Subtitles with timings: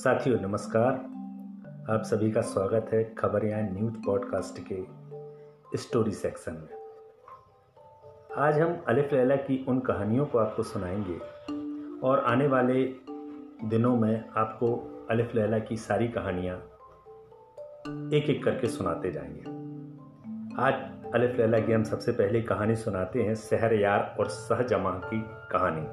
[0.00, 0.92] साथियों, नमस्कार।
[1.94, 4.84] आप सभी का स्वागत है खबरें न्यूज़ पॉडकास्ट के
[5.78, 6.94] स्टोरी सेक्शन में।
[8.36, 11.18] आज हम अलिफ लैला की उन कहानियों को आपको सुनाएँगे
[12.06, 12.84] और आने वाले
[13.64, 14.74] दिनों में आपको
[15.10, 16.56] अलिफ लैला की सारी कहानियाँ
[18.14, 19.40] एक एक करके सुनाते जाएँगे।
[20.62, 20.74] आज
[21.14, 25.86] अलिफ लैला की हम सबसे पहले कहानी सुनाते हैं सहर यार और सहजमा की कहानी।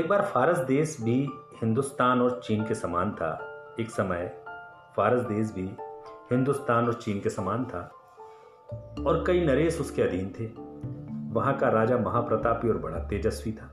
[0.00, 3.30] एक बार फारस देश भी हिंदुस्तान और चीन के समान था।
[3.80, 4.42] एक समय
[4.96, 5.70] फारस देश भी
[6.32, 7.80] हिंदुस्तान और चीन के समान था
[9.06, 10.46] और कई नरेश उसके अधीन थे।
[11.34, 13.66] वहाँ का राजा महाप्रतापी और बड़ा तेजस्वी था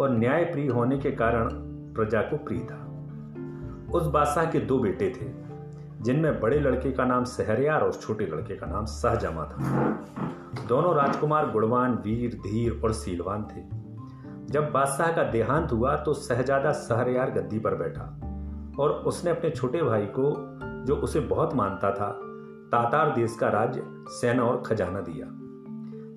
[0.00, 1.48] और न्याय प्रिय होने के कारण
[1.94, 2.82] प्रजा को प्रिय था।
[3.94, 5.30] उस बादशाह के दो बेटे थे,
[6.02, 9.82] जिनमें बड़े लड़के का नाम सहरियार और छोटे लड़के का नाम सहजमा था।
[10.66, 13.85] दोनों राजकुमार गुणवान, वीर, धीर और सीलवान थे।
[14.46, 18.02] जब बादशाह का देहांत हुआ तो शहजादा सहरयार गद्दी पर बैठा
[18.80, 20.32] और उसने अपने छोटे भाई को,
[20.84, 22.10] जो उसे बहुत मानता था,
[22.66, 25.26] तातार देश का राज्य, सेना और खजाना दिया।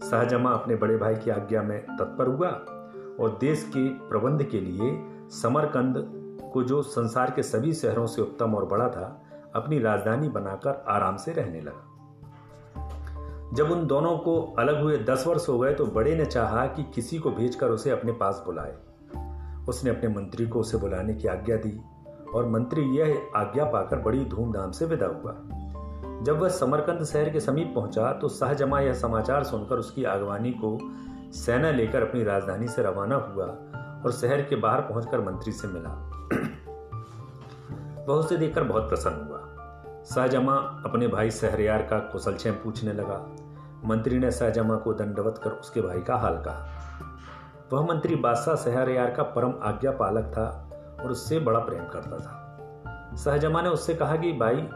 [0.09, 2.49] सहजमा अपने बड़े भाई की आज्ञा में तत्पर हुआ
[3.19, 5.95] और देश के प्रबंध के लिए समरकंद
[6.53, 9.21] को जो संसार के सभी शहरों से उत्तम और बड़ा था,
[9.55, 11.88] अपनी राजधानी बनाकर आराम से रहने लगा।
[13.53, 16.83] जब उन दोनों को अलग हुए दस वर्ष हो गए तो बड़े ने चाहा कि
[16.83, 18.75] किसी को भेजकर उसे अपने पास बुलाए।
[19.69, 21.81] उसने अपने मंत्री को उसे बुलाने की आज्ञा दी
[22.35, 25.35] और मंत्री यह आज्ञा पाकर बड़ी धूमधाम से विदा हुआ।
[26.23, 30.77] जब वह समरकंद शहर के समीप पहुँचा तो सहजमा यह समाचार सुनकर उसकी आगवानी को
[31.31, 33.45] सेना लेकर अपनी राजधानी से रवाना हुआ
[34.05, 35.89] और शहर के बाहर पहुंचकर मंत्री से मिला।
[38.07, 39.38] वह उसे देखकर बहुत प्रसन्न हुआ।
[40.05, 40.55] शाहजमा
[40.85, 43.35] अपने भाई सहरियार का कुशलक्षेम पूछने लगा।
[43.85, 46.67] मंत्री ने शाहजमा को दंडवत कर उसके भाई का हाल कहा।
[47.73, 50.69] वह मंत्री बादशाह सहरियार का परम आज्ञा पालक था
[51.03, 52.45] और उससे बड़ा प्रेम करता था।
[53.15, 54.69] शाहजमा ने उससे कहा कि, भाई,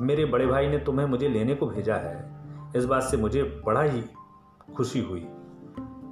[0.00, 2.36] मेरे बड़े भाई ने तुम्हें मुझे लेने को भेजा है।
[2.76, 4.02] इस बात से मुझे बड़ा ही
[4.76, 5.28] खुशी हुई।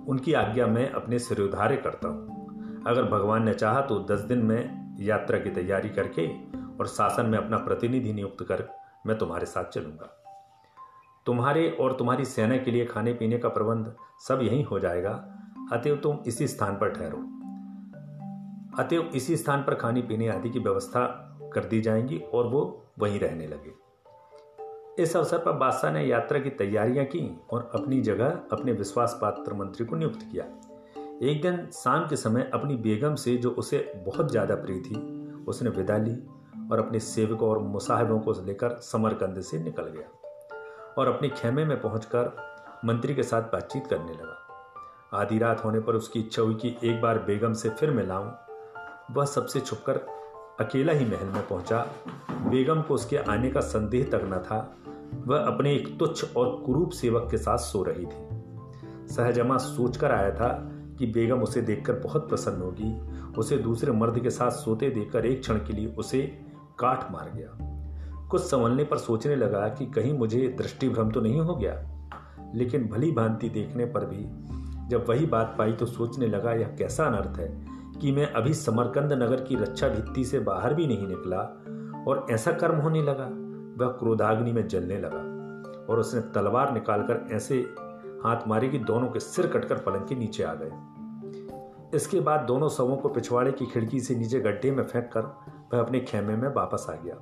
[0.09, 2.35] उनकी आज्ञा मैं अपने सिरोधार्य करता हूँ।
[2.87, 7.39] अगर भगवान ने चाहा तो दस दिन में यात्रा की तैयारी करके और शासन में
[7.39, 8.69] अपना प्रतिनिधि नियुक्त कर
[9.07, 10.11] मैं तुम्हारे साथ चलूँगा।
[11.27, 13.95] तुम्हारे और तुम्हारी सेना के लिए खाने पीने का प्रबंध
[14.29, 15.13] सब यही हो जाएगा।
[15.73, 17.19] अतएव तुम इसी स्थान पर ठहरो।
[18.83, 21.07] अतएव इसी स्थान पर खाने पीने आदि की व्यवस्था
[21.55, 22.63] कर दी जाएँगी और वो
[22.99, 23.73] वहीं रहने लगे।
[25.03, 29.55] इस अवसर पर बादशाह ने यात्रा की तैयारियाँ की और अपनी जगह अपने विश्वास पात्र
[29.55, 30.45] मंत्री को नियुक्त किया।
[31.23, 34.95] एक दिन शाम के समय अपनी बेगम से जो उसे बहुत ज़्यादा प्रिय थी,
[35.45, 36.15] उसने विदा ली
[36.73, 40.09] और अपने सेवकों और मुसाहिबों को लेकर समरकंद से निकल गया
[40.99, 42.37] और अपने खेमे में पहुंचकर
[42.85, 44.41] मंत्री के साथ बातचीत करने लगा।
[45.15, 48.31] आधी रात होने पर उसकी इच्छा हुई कि एक बार बेगम से फिर मिलाऊं।
[49.11, 49.97] वह सबसे छुपकर
[50.61, 51.87] अकेला ही महल में पहुँचा।
[52.31, 54.77] बेगम को उसके आने का संदेह तक न था।
[55.27, 58.29] वह अपने एक तुच्छ और कुरूप सेवक के साथ सो रही थी।
[59.15, 64.31] सहजमा सोचकर आया था कि बेगम उसे देखकर बहुत प्रसन्न होगी। उसे दूसरे मर्द के
[64.31, 66.44] साथ सोते देखकर एक क्षण के लिए उसे
[66.79, 71.41] काट मार गया। कुछ संभलने पर सोचने लगा कि कहीं मुझे दृष्टि भ्रम तो नहीं
[71.41, 71.75] हो गया,
[72.55, 74.25] लेकिन भली भांति देखने पर भी
[74.89, 77.49] जब वही बात पाई तो सोचने लगा, यह कैसा अनर्थ है
[78.01, 81.39] कि मैं अभी समरकंद नगर की रक्षा भित्ति से बाहर भी नहीं निकला
[82.09, 83.29] और ऐसा कर्म होने लगा।
[83.79, 85.19] वह क्रोधाग्नि में जलने लगा
[85.89, 87.57] और उसने तलवार निकालकर ऐसे
[88.25, 90.71] हाथ मारे कि दोनों के सिर कटकर पलंग के नीचे आ गए।
[91.95, 95.21] इसके बाद दोनों शवों को पिछवाड़े की खिड़की से नीचे गड्ढे में फेंक कर
[95.75, 97.17] वह अपने खेमे में वापस आ गया।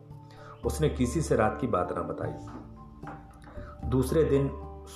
[0.66, 2.32] उसने किसी से रात की बात ना बताई।
[3.88, 4.50] दूसरे दिन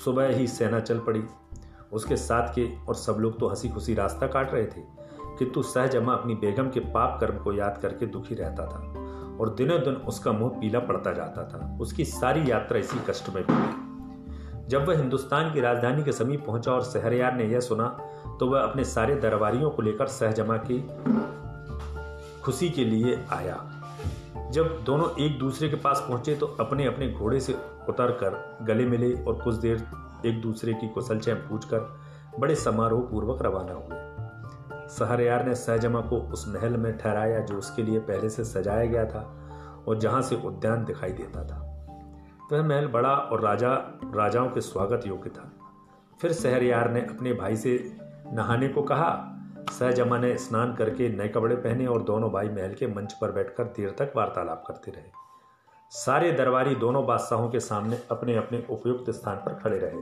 [0.05, 1.25] सुबह ही सेना चल पड़ी।
[1.93, 4.81] उसके साथ के और सब लोग तो हँसी खुशी रास्ता काट रहे थे
[5.39, 8.79] किंतु सहजमा अपनी बेगम के पाप कर्म को याद करके दुखी रहता था
[9.41, 13.45] और दिनों दिन उसका मुँह पीला पड़ता जाता था। उसकी सारी यात्रा इसी कष्ट में
[13.47, 13.86] बीती।
[14.69, 17.87] जब वह हिंदुस्तान की राजधानी के समीप पहुँचा और सहरयार ने यह सुना
[18.41, 20.79] तो वह अपने सारे दरबारियों को लेकर सहजमा की
[22.43, 23.57] खुशी के लिए आया।
[24.51, 27.53] जब दोनों एक दूसरे के पास पहुँचे तो अपने अपने घोड़े से
[27.89, 29.87] उतर कर गले मिले और कुछ देर
[30.27, 31.99] एक दूसरे की कुशल चैम पूछ कर
[32.39, 37.83] बड़े समारोह पूर्वक रवाना हुए। सहरयार ने सहजमा को उस महल में ठहराया, जो उसके
[37.83, 39.31] लिए पहले से सजाया गया था
[39.89, 41.66] और जहाँ से उद्यान दिखाई देता था।
[42.53, 43.75] वह महल बड़ा और राजा,
[44.15, 45.53] राजाओं के स्वागत योग्य था।
[46.21, 47.99] फिर सहरयार ने अपने भाई से
[48.33, 49.39] नहाने को कहा,
[49.71, 53.65] सहजमा ने स्नान करके नए कपड़े पहने और दोनों भाई महल के मंच पर बैठकर
[53.65, 55.05] देर तक वार्तालाप करते रहे।
[55.91, 60.01] सारे दरबारी दोनों बादशाहों के सामने अपने अपने उपयुक्त स्थान पर खड़े रहे।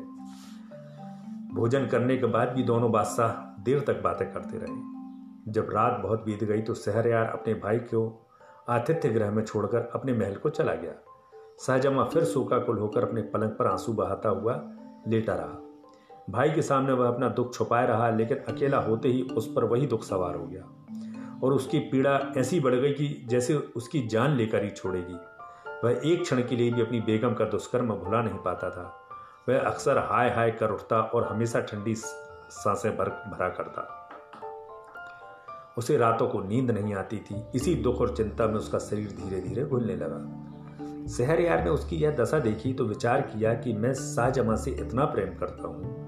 [1.54, 6.24] भोजन करने के बाद भी दोनों बादशाह देर तक बातें करते रहे। जब रात बहुत
[6.24, 8.26] बीत गई तो सहरयार अपने भाई को
[8.68, 10.92] आतिथ्य गृह में छोड़कर अपने महल को चला गया।
[11.60, 14.70] शाहजमा फिर कुल होकर अपने पलंग पर आँसू बहाता हुआ
[15.08, 15.60] लेटा रहा।
[16.30, 19.86] भाई के सामने वह अपना दुख छुपाए रहा, लेकिन अकेला होते ही उस पर वही
[19.86, 20.62] दुख सवार हो गया।
[21.44, 25.14] और उसकी पीड़ा ऐसी बढ़ गई कि जैसे उसकी जान लेकर ही छोड़ेगी।
[25.84, 29.08] वह एक क्षण के लिए भी अपनी बेगम का दुष्कर्म भुला नहीं पाता था।
[29.48, 34.00] वह अक्सर हाय हाय कर उठता और हमेशा ठंडी साँसें भर, भरा करता।
[35.78, 39.40] उसे रातों को नींद नहीं आती थी। इसी दुख और चिंता में उसका शरीर धीरे
[39.40, 40.50] धीरे घुलने लगा।
[41.08, 45.34] शहरयार ने उसकी यह दशा देखी तो विचार किया कि मैं शाहजमा से इतना प्रेम
[45.34, 46.04] करता हूँ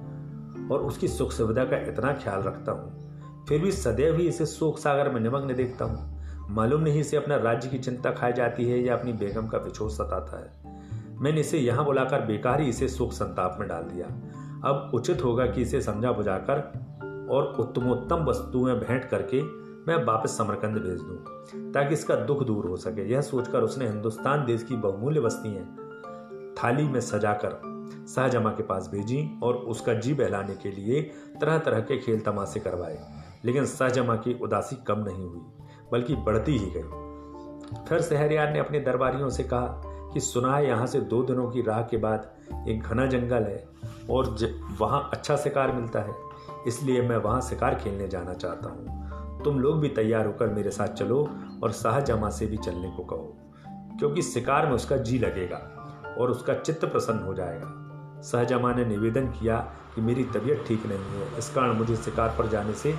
[0.68, 2.96] और उसकी सुख सुविधा का इतना ख्याल रखता हूँ।
[3.48, 6.20] फिर भी सदैव ही इसे शोक सागर में निमग्न देखता हूँ।
[6.50, 9.90] मालूम नहीं इसे अपना राज्य की चिंता खाई जाती है या अपनी बेगम का विछोड़
[9.90, 10.76] सताता है।
[11.20, 14.06] मैंने इसे यहाँ बुलाकर बेकार ही इसे सुख संताप में डाल दिया।
[14.70, 16.72] अब उचित होगा कि इसे समझा बुझाकर
[17.30, 22.76] और उत्तमोत्तम वस्तुएँ भेंट करके मैं वापस समरकंद भेज दूँ, ताकि इसका दुख दूर हो
[22.76, 27.60] सके। यह सोचकर उसने हिंदुस्तान देश की बहुमूल्य वस्तियाँ थाली में सजाकर
[28.08, 31.00] शाहजमा के पास भेजी और उसका जी बहलाने के लिए
[31.40, 32.98] तरह तरह के खेल तमाशे करवाए।
[33.44, 35.40] लेकिन शाहजमा की उदासी कम नहीं हुई,
[35.92, 40.86] बल्कि बढ़ती ही गई। फिर शहरियार ने अपने दरबारियों से कहा कि सुना है यहाँ
[40.86, 43.66] से दो दिनों की राह के बाद एक घना जंगल है
[44.10, 44.36] और
[44.80, 46.14] वहाँ अच्छा शिकार मिलता है,
[46.66, 49.04] इसलिए मैं वहाँ शिकार खेलने जाना चाहता हूँ।
[49.44, 51.18] तुम लोग भी तैयार होकर मेरे साथ चलो
[51.62, 53.36] और शाहजमा से भी चलने को कहो,
[53.98, 55.56] क्योंकि शिकार में उसका जी लगेगा
[56.18, 59.56] और उसका चित्त प्रसन्न हो जाएगा। शाहजमा ने निवेदन किया
[59.94, 62.94] कि मेरी तबीयत ठीक नहीं है, इस कारण मुझे शिकार पर जाने से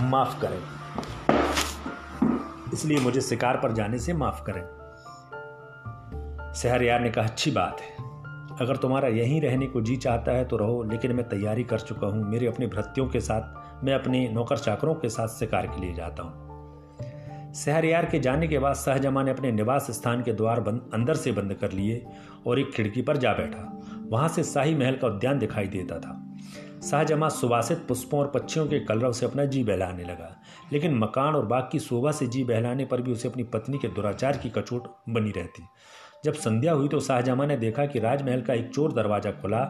[0.00, 0.58] माफ़ करें।
[2.72, 4.62] इसलिए मुझे शिकार पर जाने से माफ़ करें।
[6.54, 8.08] शहरयार ने कहा, अच्छी बात है।
[8.60, 12.06] अगर तुम्हारा यहीं रहने को जी चाहता है तो रहो, लेकिन मैं तैयारी कर चुका
[12.06, 15.94] हूँ। मेरे अपने भृत्यों के साथ मैं अपने नौकर चाकरों के साथ शिकार के लिए
[15.94, 20.90] जाता हूँ। शहरयार के जाने के बाद शाहजमा ने अपने निवास स्थान के द्वार बंद,
[20.94, 22.04] अंदर से बंद कर लिए
[22.46, 26.16] और एक खिड़की पर जा बैठा। वहाँ से शाही महल का उद्यान दिखाई देता था।
[26.90, 30.30] शाहजमा सुवासित पुष्पों और पक्षियों के कलरव से अपना जी बहलाने लगा,
[30.72, 33.88] लेकिन मकान और बाग की शोभा से जी बहलाने पर भी उसे अपनी पत्नी के
[33.88, 35.62] दुराचार की कचोट बनी रहती।
[36.24, 39.62] जब संध्या हुई तो शाहजहां ने देखा कि राजमहल का एक चोर दरवाज़ा खुला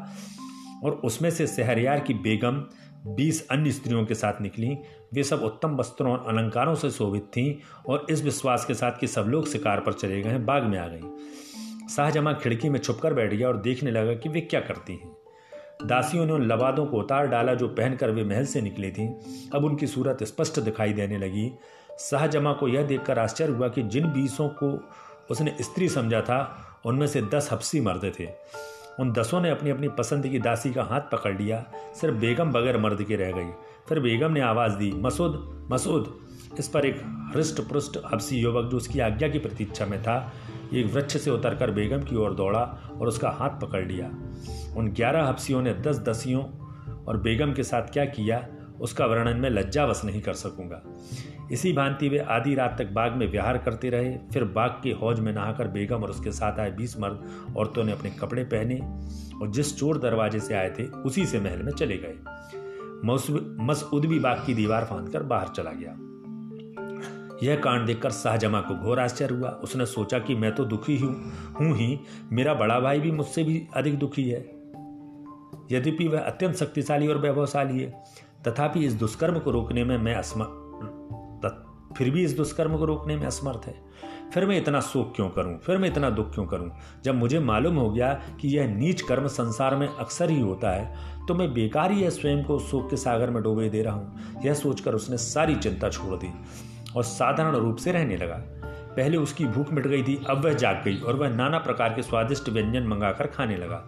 [0.85, 2.63] और उसमें से सहरियार की बेगम
[3.07, 4.79] बीस अन्य स्त्रियों के साथ निकली।
[5.15, 7.55] वे सब उत्तम वस्त्रों और अलंकारों से शोभित थीं
[7.89, 10.87] और इस विश्वास के साथ कि सब लोग शिकार पर चले गए बाग में आ
[10.87, 11.03] गई।
[11.89, 15.17] शाहजमा खिड़की में छुपकर बैठ गया और देखने लगा कि वे क्या करती हैं।
[15.87, 19.15] दासियों ने उन लबादों को उतार डाला जो पहनकर वे महल से निकली थीं।
[19.55, 21.53] अब उनकी सूरत स्पष्ट दिखाई देने लगी।
[21.99, 24.89] शाहजमा को यह देखकर आश्चर्य हुआ कि जिन बीसों को
[25.31, 28.29] उसने स्त्री समझा था, उनमें से दस हफ्सी मर्द थे।
[29.01, 31.67] उन दसों ने अपनी अपनी पसंद की दासी का हाथ पकड़ लिया।
[32.01, 33.51] सिर्फ़ बेगम बगैर मर्द के रह गई।
[33.89, 36.19] फिर बेगम ने आवाज़ दी, मसूद मसूद।
[36.59, 40.33] इस पर एक हृष्ट पृष्ट हफ्सी युवक जो उसकी आज्ञा की प्रतीक्षा में था,
[40.75, 44.07] एक वृक्ष से उतरकर बेगम की ओर दौड़ा और उसका हाथ पकड़ लिया।
[44.77, 46.45] उन ग्यारह हफ्सियों ने दस दसियों
[47.05, 48.49] और बेगम के साथ क्या किया,
[48.81, 50.83] उसका वर्णन मैं लज्जावश नहीं कर सकूँगा।
[51.53, 55.21] इसी भांति वे आधी रात तक बाग में विहार करते रहे, फिर बाग के हौज
[55.21, 58.79] में नहाकर बेगम और उसके साथ आए बीस मर्द औरतों ने अपने कपड़े पहने
[59.41, 62.15] और जिस चोर दरवाजे से आए थे, उसी से महल में चले गए।
[63.61, 65.97] मसूद भी बाग की दीवार फांद बाहर चला गया।
[67.43, 71.13] यह कांड देखकर शाहजमा को घोर आश्चर्य हुआ। उसने सोचा कि मैं तो दुखी हूँ
[71.61, 71.99] हूँ ही,
[72.33, 74.41] मेरा बड़ा भाई भी मुझसे भी अधिक दुखी है।
[75.73, 77.91] यद्यपि वह अत्यंत शक्तिशाली और वैभवशाली है,
[78.49, 80.15] तथापि इस दुष्कर्म को रोकने में मैं
[81.97, 83.75] फिर भी इस दुष्कर्म को रोकने में असमर्थ है।
[84.35, 85.59] फिर मैं इतना शोक क्यों करूँ?
[85.59, 86.71] फिर मैं इतना दुख क्यों करूँ?
[87.05, 91.27] जब मुझे मालूम हो गया कि यह नीच कर्म संसार में अक्सर ही होता है
[91.27, 94.55] तो मैं बेकार ही स्वयं को शोक के सागर में डूबे दे रहा हूँ। यह
[94.55, 96.33] सोचकर उसने सारी चिंता छोड़ दी
[96.97, 98.43] और साधारण रूप से रहने लगा।
[98.97, 102.03] पहले उसकी भूख मिट गई थी, अब वह जाग गई और वह नाना प्रकार के
[102.03, 103.85] स्वादिष्ट व्यंजन मंगाकर खाने लगा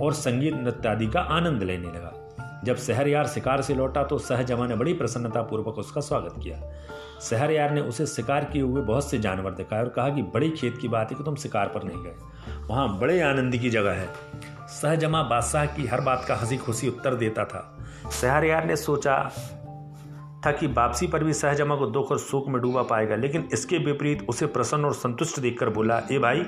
[0.00, 2.12] और संगीत नृत्य आदि का आनंद लेने लगा।
[2.64, 6.60] जब शहरयार शिकार से लौटा तो सहजमा ने बड़ी प्रसन्नता पूर्वक उसका स्वागत किया।
[7.20, 10.78] शहरयार ने उसे शिकार किए हुए बहुत से जानवर दिखाए और कहा कि बड़ी खेत
[10.78, 12.14] की बात है कि तुम शिकार पर नहीं गए।
[12.68, 14.08] वहाँ बड़े आनंद की जगह है।
[14.68, 19.32] सहजमा बादशाह की हर बात का हँसी खुशी उत्तर देता था। शहरयार ने सोचा
[20.46, 23.78] था कि वापसी पर भी सहजमा को दुख और शोक में डूबा पाएगा, लेकिन इसके
[23.78, 26.40] विपरीत उसे प्रसन्न और संतुष्ट देखकर बोला, ए भाई,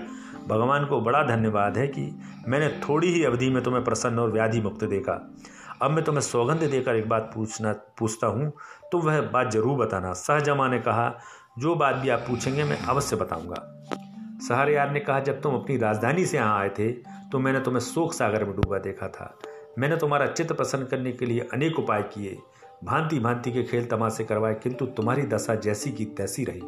[0.48, 4.60] भगवान को बड़ा धन्यवाद है कि मैंने थोड़ी ही अवधि में तुम्हें प्रसन्न और व्याधि
[4.60, 5.34] मुक्त देखा।
[5.82, 8.52] अब मैं तुम्हें सौगंध देकर एक बात पूछना, पूछता हूँ
[8.92, 11.12] तो वह बात ज़रूर बताना। शाहजमा ने कहा,
[11.58, 15.76] जो बात भी आप पूछेंगे, मैं अवश्य बताऊँगा। बताऊँगा सहरयार ने कहा, जब तुम अपनी
[15.76, 16.90] राजधानी से यहाँ आए थे
[17.24, 19.34] तो मैंने तुम्हें शोक सागर में डूबा देखा था।
[19.78, 22.38] मैंने तुम्हारा चित्त प्रसन्न करने के लिए अनेक उपाय किए।
[22.84, 26.60] भांति भांति के खेल तमाशे करवाए, किंतु तुम्हारी दशा जैसी की तैसी रही।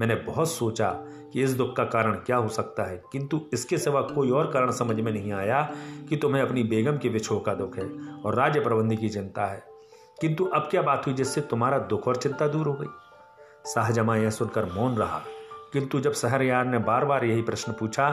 [0.00, 0.88] मैंने बहुत सोचा
[1.32, 4.70] कि इस दुख का कारण क्या हो सकता है, किंतु इसके सिवा कोई और कारण
[4.70, 5.62] समझ में नहीं आया
[6.08, 9.62] कि तुम्हें अपनी बेगम के विछोह का दुख है और राज्य प्रबंधी की चिंता है।
[10.20, 12.86] किंतु अब क्या बात हुई जिससे तुम्हारा दुख और चिंता दूर हो गई?
[13.66, 15.22] शाहजमा यह सुनकर मौन रहा,
[15.72, 18.10] किंतु जब शहरयार ने बार बार यही प्रश्न पूछा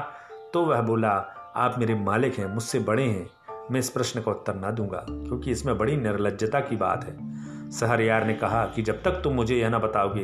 [0.54, 1.10] तो वह बोला,
[1.56, 3.30] आप मेरे मालिक हैं, मुझसे बड़े हैं,
[3.72, 8.26] मैं इस प्रश्न का उत्तर ना दूँगा, क्योंकि इसमें बड़ी निर्लजता की बात है। शहरयार
[8.26, 10.24] ने कहा कि जब तक तुम मुझे यह ना बताओगे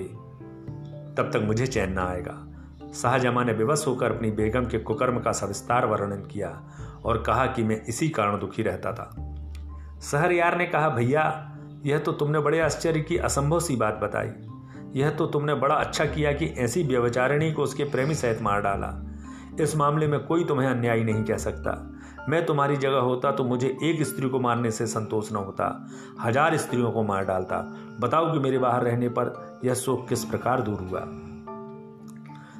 [1.18, 2.48] तब तक मुझे चैन ना आएगा।
[2.94, 6.64] शाहजमा ने विवश होकर अपनी बेगम के कुकर्म का सविस्तार वर्णन किया
[7.06, 9.36] और कहा कि मैं इसी कारण दुखी रहता था।
[10.02, 11.54] शहरयार ने कहा, भैया,
[11.86, 14.32] यह तो तुमने बड़े आश्चर्य की असंभव सी बात बताई।
[15.00, 19.06] यह तो तुमने बड़ा अच्छा किया कि ऐसी व्यवचारिणी को उसके प्रेमी सहित मार डाला।
[19.62, 21.97] इस मामले में कोई तुम्हें अन्यायी नहीं कह सकता।
[22.29, 25.88] मैं तुम्हारी जगह होता तो मुझे एक स्त्री को मारने से संतोष न होता,
[26.22, 27.60] हज़ार स्त्रियों को मार डालता।
[28.00, 31.01] बताओ कि मेरे बाहर रहने पर यह शोक किस प्रकार दूर हुआ?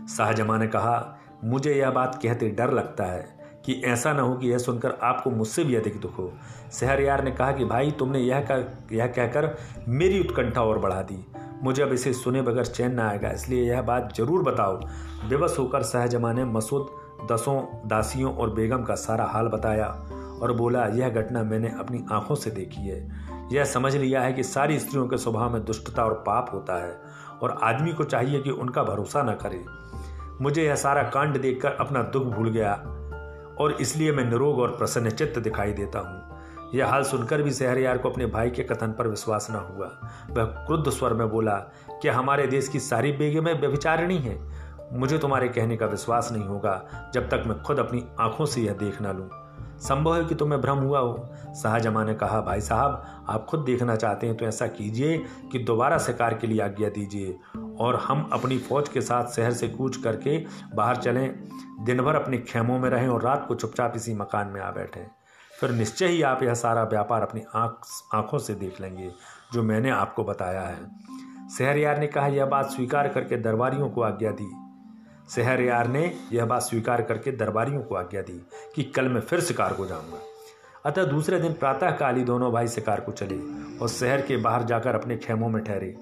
[0.08, 4.52] शाहजमा ने कहा, मुझे यह बात कहते डर लगता है कि ऐसा ना हो कि
[4.52, 6.32] यह सुनकर आपको मुझसे भी अधिक दुख हो।
[6.72, 9.56] शहरयार ने कहा कि भाई, तुमने यह कह, यह कहकर
[9.88, 11.26] मेरी उत्कंठा और बढ़ा दी।
[11.64, 14.78] मुझे अब इसे सुने बगैर चैन ना आएगा, इसलिए यह बात ज़रूर बताओ।
[15.30, 16.90] बेबस होकर शाहजमा ने मसूद
[17.26, 19.88] दसों दासियों और बेगम का सारा हाल बताया
[20.42, 24.44] और बोला, यह घटना मैंने अपनी आँखों से देखी है। यह समझ लिया है कि
[24.44, 27.02] सारी स्त्रियों के स्वभाव में दुष्टता और पाप होता है
[27.42, 29.66] और आदमी को चाहिए कि उनका भरोसा न करे।
[30.42, 32.74] मुझे यह सारा कांड देखकर अपना दुख भूल गया
[33.60, 36.38] और इसलिए मैं निरोग और प्रसन्न चित्त दिखाई देता हूँ।
[36.76, 39.88] यह हाल सुनकर भी शहरयार को अपने भाई के कथन पर विश्वास न हुआ।
[40.30, 41.56] वह क्रुद्ध स्वर में बोला,
[42.02, 44.67] क्या हमारे देश की सारी बेगमें व्यभिचारिणी हैं?
[44.94, 48.74] मुझे तुम्हारे कहने का विश्वास नहीं होगा जब तक मैं खुद अपनी आँखों से यह
[48.74, 49.30] देख ना लूँ।
[49.80, 51.30] संभव है कि तुम्हें भ्रम हुआ हो।
[51.62, 55.18] शाहजमा ने कहा, भाई साहब, आप खुद देखना चाहते हैं तो ऐसा कीजिए
[55.52, 57.38] कि दोबारा शिकार के लिए आज्ञा दीजिए
[57.80, 61.50] और हम अपनी फौज के साथ शहर से कूच करके बाहर चलें।
[61.86, 65.06] दिन भर अपने खेमों में रहें और रात को चुपचाप इसी मकान में आ बैठें।
[65.60, 67.82] फिर निश्चय ही आप यह सारा व्यापार अपनी आँख,
[68.14, 69.12] आँखों से देख लेंगे,
[69.54, 70.90] जो मैंने आपको बताया है।
[71.58, 74.67] शहरयार ने कहा, यह बात स्वीकार करके दरबारियों को आज्ञा दी।
[75.28, 78.42] शहरयार ने यह बात स्वीकार करके दरबारियों को आज्ञा दी
[78.76, 80.20] कि कल मैं फिर शिकार को जाऊँगा।
[80.86, 83.40] अतः दूसरे दिन प्रातःकाल ही दोनों भाई शिकार को चले
[83.78, 85.96] और शहर के बाहर जाकर अपने खेमों में ठहरे।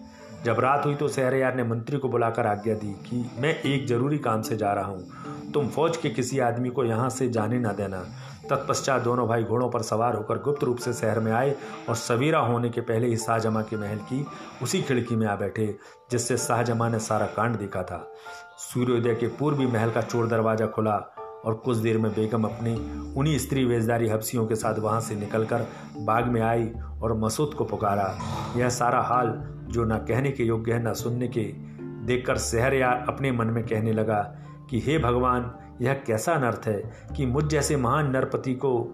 [0.45, 4.17] जब रात हुई तो शहरयार ने मंत्री को बुलाकर आज्ञा दी कि मैं एक ज़रूरी
[4.17, 7.71] काम से जा रहा हूँ। तुम फौज के किसी आदमी को यहाँ से जाने न
[7.71, 8.05] देना।
[8.49, 11.55] तत्पश्चात दोनों भाई घोड़ों पर सवार होकर गुप्त रूप से शहर में आए
[11.89, 14.25] और सवेरा होने के पहले ही शाहजमा के महल की
[14.63, 15.65] उसी खिड़की में आ बैठे,
[16.11, 17.97] जिससे शाहजमा ने सारा कांड देखा था।
[18.57, 22.73] सूर्योदय के पूर्व महल का चोर दरवाज़ा खुला और कुछ देर में बेगम अपनी
[23.13, 25.65] उन्हीं स्त्री वेजदारी हफ्सियों के साथ वहाँ से निकलकर
[25.97, 26.71] बाग में आई
[27.01, 28.17] और मसूद को पुकारा।
[28.57, 31.43] यह सारा हाल जो न कहने के योग्य है, न सुनने के,
[32.05, 34.35] देखकर शहर यार अपने मन में कहने लगा
[34.69, 38.93] कि, हे भगवान, यह कैसा अनर्थ है कि मुझ जैसे महान नरपति को,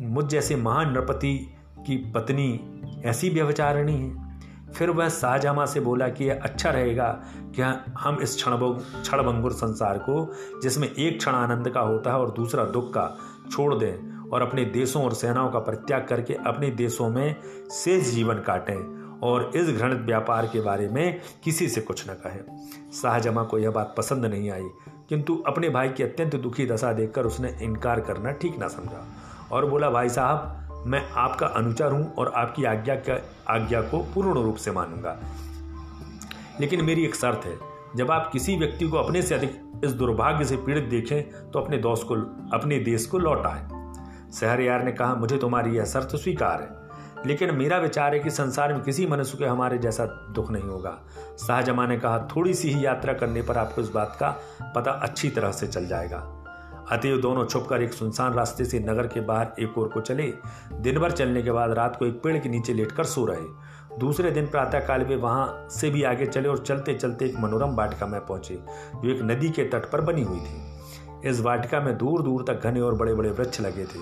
[0.00, 1.54] मुझ जैसे महान नरपति
[1.86, 4.23] की पत्नी ऐसी व्यवचारणी है?
[4.76, 7.08] फिर वह शाहजहां से बोला कि यह अच्छा रहेगा
[7.56, 7.62] कि
[7.98, 12.64] हम इस क्षण क्षणभंगुर संसार को, जिसमें एक क्षण आनंद का होता है और दूसरा
[12.64, 13.16] दुख का,
[13.50, 17.36] छोड़ दें और अपने देशों और सेनाओं का परित्याग करके अपने देशों में
[17.70, 22.40] शेष जीवन काटें और इस घृणित व्यापार के बारे में किसी से कुछ न कहें।
[22.92, 24.68] शाहजमा को यह बात पसंद नहीं आई,
[25.08, 29.06] किंतु अपने भाई की अत्यंत दुखी दशा देखकर उसने इनकार करना ठीक ना समझा
[29.52, 34.32] और बोला, भाई साहब मैं आपका अनुचर हूँ और आपकी आज्ञा का, आज्ञा को पूर्ण
[34.32, 35.18] रूप से मानूँगा।
[36.60, 37.58] लेकिन मेरी एक शर्त है,
[37.96, 41.78] जब आप किसी व्यक्ति को अपने से अधिक, इस दुर्भाग्य से पीड़ित देखें तो अपने
[41.78, 42.14] दोस्त को,
[42.56, 43.92] अपने देश को लौटाएँ
[44.32, 46.84] शहरयार ने कहा, मुझे तुम्हारी यह शर्त स्वीकार है।
[47.26, 50.98] लेकिन मेरा विचार है कि संसार में किसी मनुष्य के हमारे जैसा दुख नहीं होगा।
[51.46, 54.38] शाहजमा ने कहा, थोड़ी सी ही यात्रा करने पर आपको इस बात का
[54.74, 56.43] पता अच्छी तरह से चल जाएगा।
[56.92, 60.32] अतएव दोनों छुपकर एक सुनसान रास्ते से नगर के बाहर एक ओर को चले।
[60.74, 64.30] दिन भर चलने के बाद रात को एक पेड़ के नीचे लेटकर सो रहे। दूसरे
[64.30, 68.20] दिन प्रातःकाल वे वहाँ से भी आगे चले और चलते चलते एक मनोरम वाटिका में
[68.20, 68.54] पहुँचे,
[68.94, 72.64] जो एक नदी के तट पर बनी हुई थी। इस वाटिका में दूर दूर तक
[72.64, 74.00] घने और बड़े बड़े वृक्ष लगे थे।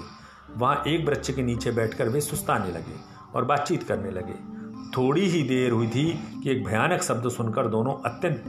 [0.57, 2.97] वहाँ एक वृक्ष के नीचे बैठकर वे सुस्ताने लगे
[3.35, 4.35] और बातचीत करने लगे।
[4.97, 6.13] थोड़ी ही देर हुई थी
[6.43, 8.45] कि एक भयानक शब्द सुनकर दोनों अत्यंत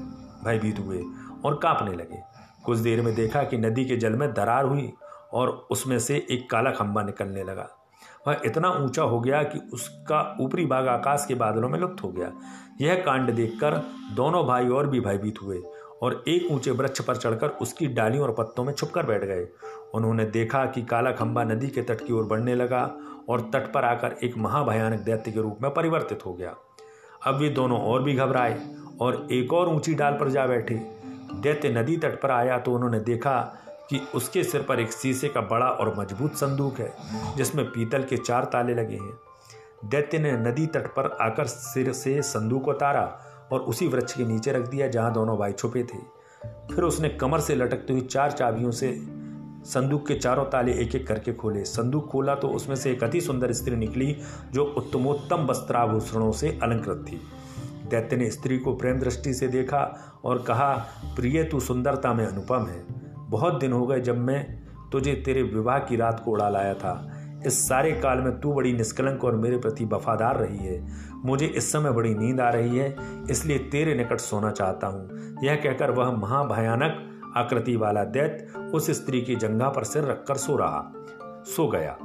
[0.46, 1.04] भयभीत हुए
[1.46, 2.33] और कांपने लगे।
[2.65, 4.91] कुछ देर में देखा कि नदी के जल में दरार हुई
[5.34, 7.70] और उसमें से एक काला खंबा निकलने लगा।
[8.27, 12.10] वह इतना ऊँचा हो गया कि उसका ऊपरी भाग आकाश के बादलों में लुप्त हो
[12.10, 12.32] गया।
[12.82, 13.75] यह कांड देखकर
[14.15, 15.58] दोनों भाई और भी भयभीत हुए
[16.01, 19.48] और एक ऊँचे वृक्ष पर चढ़कर उसकी डालियों और पत्तों में छुपकर बैठ गए।
[19.93, 22.84] उन्होंने देखा कि काला खंबा नदी के तट की ओर बढ़ने लगा
[23.29, 26.55] और तट पर आकर एक महाभयानक दैत्य के रूप में परिवर्तित हो गया।
[27.25, 28.60] अब वे दोनों और भी घबराए
[29.01, 31.02] और एक और ऊँची डाल पर जा बैठे।
[31.34, 33.40] दैत्य नदी तट पर आया तो उन्होंने देखा
[33.90, 36.94] कि उसके सिर पर एक शीशे का बड़ा और मज़बूत संदूक है,
[37.38, 39.13] जिसमें पीतल के चार ताले लगे हैं।
[39.86, 43.02] दैत्य ने नदी तट पर आकर सिर से संदूक उतारा
[43.52, 45.98] और उसी वृक्ष के नीचे रख दिया जहाँ दोनों भाई छुपे थे।
[46.74, 48.92] फिर उसने कमर से लटकती हुई चार चाबियों से
[49.66, 53.22] संदूक के चारों ताले एक एक करके खोले। संदूक खोला तो उसमें से एक अति
[53.22, 54.16] सुंदर स्त्री निकली,
[54.52, 57.22] जो उत्तमोत्तम वस्त्राभूषणों से अलंकृत थी।
[57.90, 59.80] दैत्य ने स्त्री को प्रेम दृष्टि से देखा
[60.25, 60.74] और कहा,
[61.16, 62.84] प्रिय, तू सुंदरता में अनुपम है।
[63.30, 67.10] बहुत दिन हो गए जब मैं तुझे तेरे विवाह की रात को उड़ा लाया था।
[67.46, 70.88] इस सारे काल में तू बड़ी निष्कलंक और मेरे प्रति वफादार रही है।
[71.25, 72.96] मुझे इस समय बड़ी नींद आ रही है,
[73.30, 75.10] इसलिए तेरे निकट सोना चाहता हूँ।
[75.44, 80.56] यह कहकर वह महाभयानक आकृति वाला दैत्य उस स्त्री की जंगा पर सिर रखकर सो
[80.56, 80.94] रहा।
[81.46, 81.98] सो गया।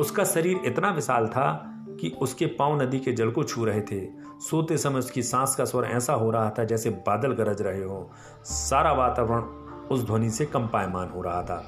[0.00, 1.70] उसका शरीर इतना विशाल था
[2.00, 5.64] कि उसके पाँव नदी के जल को छू रहे थे। सोते समय उसकी सांस का
[5.64, 8.10] स्वर ऐसा हो रहा था जैसे बादल गरज रहे हो।
[8.44, 9.42] सारा वातावरण
[9.88, 11.64] उस ध्वनि से कंपायमान हो रहा था।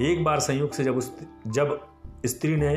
[0.00, 1.12] एक बार संयोग से जब उस
[1.46, 1.78] जब
[2.26, 2.74] स्त्री ने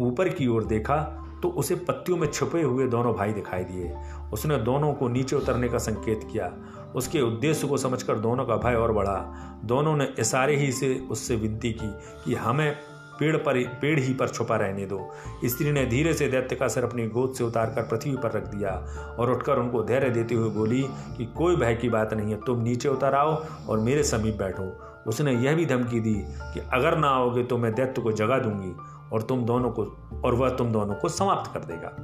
[0.00, 3.94] ऊपर की ओर देखा तो उसे पत्तियों में छुपे हुए दोनों भाई दिखाई दिए।
[4.32, 6.52] उसने दोनों को नीचे उतरने का संकेत किया।
[6.96, 9.16] उसके उद्देश्य को समझकर दोनों का भय और बढ़ा।
[9.64, 11.90] दोनों ने इशारे ही से उससे विनती की
[12.24, 12.76] कि हमें
[13.22, 14.98] पेड़ पर, पेड़ ही पर छुपा रहने दो।
[15.44, 18.70] स्त्री ने धीरे से दैत्य का सर अपनी गोद से उतारकर पृथ्वी पर रख दिया
[19.18, 20.82] और उठकर उनको धैर्य देते हुए बोली
[21.16, 23.34] कि कोई भय की बात नहीं है, तुम नीचे उतर आओ
[23.68, 24.64] और मेरे समीप बैठो।
[25.06, 28.74] उसने यह भी धमकी दी कि अगर ना आओगे तो मैं दैत्य को जगा दूँगी
[29.12, 29.84] और तुम दोनों को,
[30.24, 31.96] और वह तुम दोनों को समाप्त कर देगा।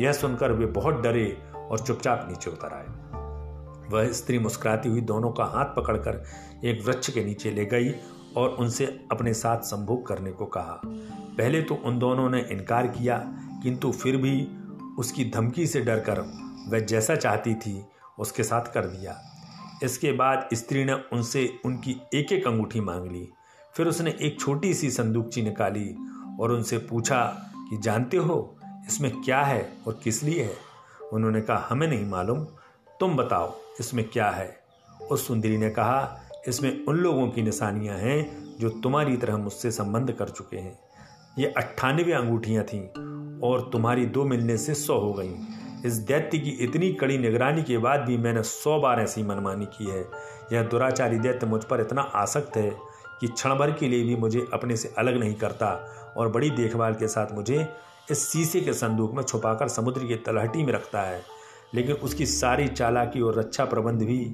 [0.00, 2.86] यह सुनकर वे बहुत डरे और चुपचाप नीचे उतर आए।
[3.90, 6.22] वह स्त्री मुस्कुराती हुई दोनों का हाथ पकड़कर
[6.64, 7.90] एक वृक्ष के नीचे ले गई
[8.36, 10.80] और उनसे अपने साथ संभोग करने को कहा।
[11.38, 13.18] पहले तो उन दोनों ने इनकार किया,
[13.62, 14.48] किंतु फिर भी
[14.98, 16.20] उसकी धमकी से डरकर
[16.68, 17.84] वह जैसा चाहती थी,
[18.18, 19.20] उसके साथ कर दिया।
[19.82, 23.28] इसके बाद स्त्री ने उनसे उनकी एक एक अंगूठी मांग ली।
[23.74, 25.96] फिर उसने एक छोटी सी संदूकची निकाली
[26.40, 27.24] और उनसे पूछा
[27.70, 30.56] कि, जानते हो इसमें क्या है और किस लिए है?
[31.12, 32.44] उन्होंने कहा, हमें नहीं मालूम।
[33.00, 34.60] तुम बताओ इसमें क्या है?
[35.10, 40.12] उस सुंदरी ने कहा इसमें उन लोगों की निशानियाँ हैं जो तुम्हारी तरह मुझसे संबंध
[40.12, 40.78] कर चुके हैं।
[41.38, 42.82] ये अट्ठानवे अंगूठियाँ थीं
[43.40, 45.34] और तुम्हारी दो मिलने से सौ हो गई।
[45.84, 49.90] इस दैत्य की इतनी कड़ी निगरानी के बाद भी मैंने सौ बार ऐसी मनमानी की
[49.90, 50.04] है।
[50.52, 52.76] यह दुराचारी दैत्य मुझ पर इतना आसक्त है
[53.20, 56.94] कि क्षण भर के लिए भी मुझे अपने से अलग नहीं करता और बड़ी देखभाल
[56.94, 57.68] के साथ मुझे
[58.10, 61.22] इस शीशे के संदूक में छुपाकर समुद्र की तलहटी में रखता है।
[61.74, 64.24] लेकिन उसकी सारी चालाकी और रक्षा प्रबंध भी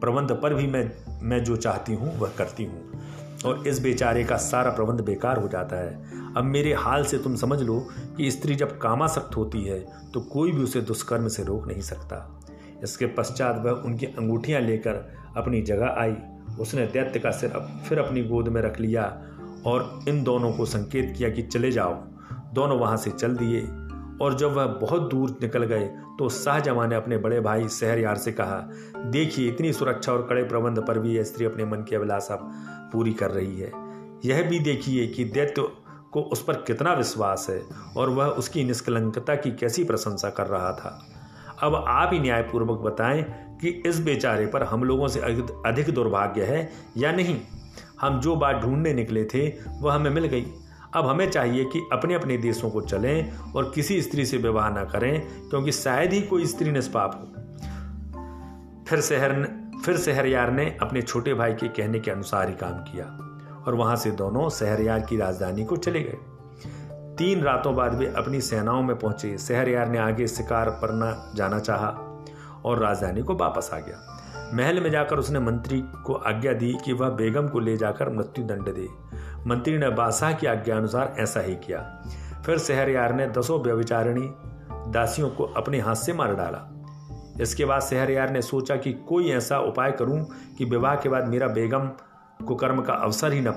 [0.00, 0.90] प्रबंध पर भी मैं
[1.22, 3.00] मैं जो चाहती हूँ, वह करती हूँ।
[3.46, 7.36] और इस बेचारे का सारा प्रबंध बेकार हो जाता है। अब मेरे हाल से तुम
[7.36, 7.78] समझ लो
[8.16, 9.78] कि स्त्री जब कामासक्त होती है
[10.14, 12.40] तो कोई भी उसे दुष्कर्म से रोक नहीं सकता।
[12.82, 14.94] इसके पश्चात वह उनकी अंगूठियाँ लेकर
[15.36, 16.14] अपनी जगह आई।
[16.60, 17.52] उसने दैत्य का सिर
[17.88, 19.04] फिर अपनी गोद में रख लिया
[19.66, 21.94] और इन दोनों को संकेत किया कि चले जाओ।
[22.54, 23.60] दोनों वहाँ से चल दिए।
[24.20, 28.32] और जब वह बहुत दूर निकल गए तो शाहजमा ने अपने बड़े भाई शहरयार से
[28.32, 32.34] कहा, देखिए, इतनी सुरक्षा और कड़े प्रबंध पर भी यह स्त्री अपने मन की अभिलाषा
[32.92, 33.72] पूरी कर रही है।
[34.24, 35.68] यह भी देखिए कि दैत्य
[36.12, 37.62] को उस पर कितना विश्वास है
[37.96, 41.06] और वह उसकी निष्कलंकता की कैसी प्रशंसा कर रहा था।
[41.62, 43.22] अब आप ही न्यायपूर्वक बताएँ
[43.60, 45.20] कि इस बेचारे पर हम लोगों से
[45.66, 47.40] अधिक दुर्भाग्य है या नहीं?
[48.00, 50.46] हम जो बात ढूँढने निकले थे, वह हमें मिल गई।
[50.94, 54.84] अब हमें चाहिए कि अपने अपने देशों को चलें और किसी स्त्री से विवाह ना
[54.84, 57.26] करें, क्योंकि शायद ही कोई स्त्री निष्पाप हो।
[58.88, 59.32] फिर शहर
[59.84, 63.04] फिर शहरयार ने अपने छोटे भाई के कहने के अनुसार ही काम किया,
[63.66, 66.18] और वहाँ से दोनों शहरयार की राजधानी को चले गए।
[67.18, 71.88] तीन रातों बाद वे अपनी सेनाओं में पहुँचे। शहरयार ने आगे शिकार पर जाना चाहा
[72.64, 74.17] और राजधानी को वापस आ गया।
[74.54, 78.44] महल में जाकर उसने मंत्री को आज्ञा दी कि वह बेगम को ले जाकर मृत्यु
[78.44, 78.88] दंड दे।
[79.46, 82.04] मंत्री ने बादशाह की आज्ञा अनुसार ऐसा ही किया।
[82.46, 84.34] फिर शहरयार ने दसों व्यविचारिणी
[84.92, 86.74] दासियों को अपने हाथ से मार डाला।
[87.40, 90.26] इसके बाद शहरयार ने सोचा कि कोई ऐसा उपाय करूँ
[90.58, 91.90] कि विवाह के बाद मेरा बेगम
[92.46, 93.50] को कर्म का अवसर ही न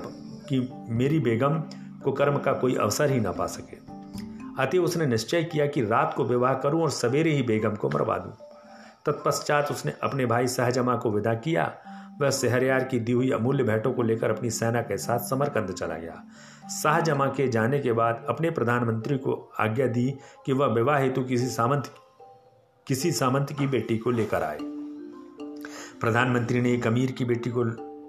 [0.48, 1.62] कि मेरी बेगम
[2.04, 3.76] को कर्म का कोई अवसर ही ना पा सके।
[4.62, 8.18] अतः उसने निश्चय किया कि रात को विवाह करूँ और सवेरे ही बेगम को मरवा
[8.18, 8.51] दूँ।
[9.06, 11.78] तत्पश्चात उसने अपने भाई शाहजमा को विदा किया।
[12.20, 15.94] वह शहरयार की दी हुई अमूल्य भेंटों को लेकर अपनी सेना के साथ समरकंद चला
[15.94, 16.24] गया।
[16.82, 21.46] शाहजमा के जाने के बाद अपने प्रधानमंत्री को आज्ञा दी कि वह विवाह हेतु किसी
[21.46, 21.94] सामंत
[22.86, 24.58] किसी सामंत की बेटी को लेकर आए।
[26.00, 27.64] प्रधानमंत्री ने एक अमीर की बेटी को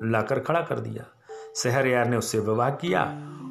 [0.09, 1.05] लाकर खड़ा कर दिया।
[1.55, 3.01] शहरयार ने उससे विवाह किया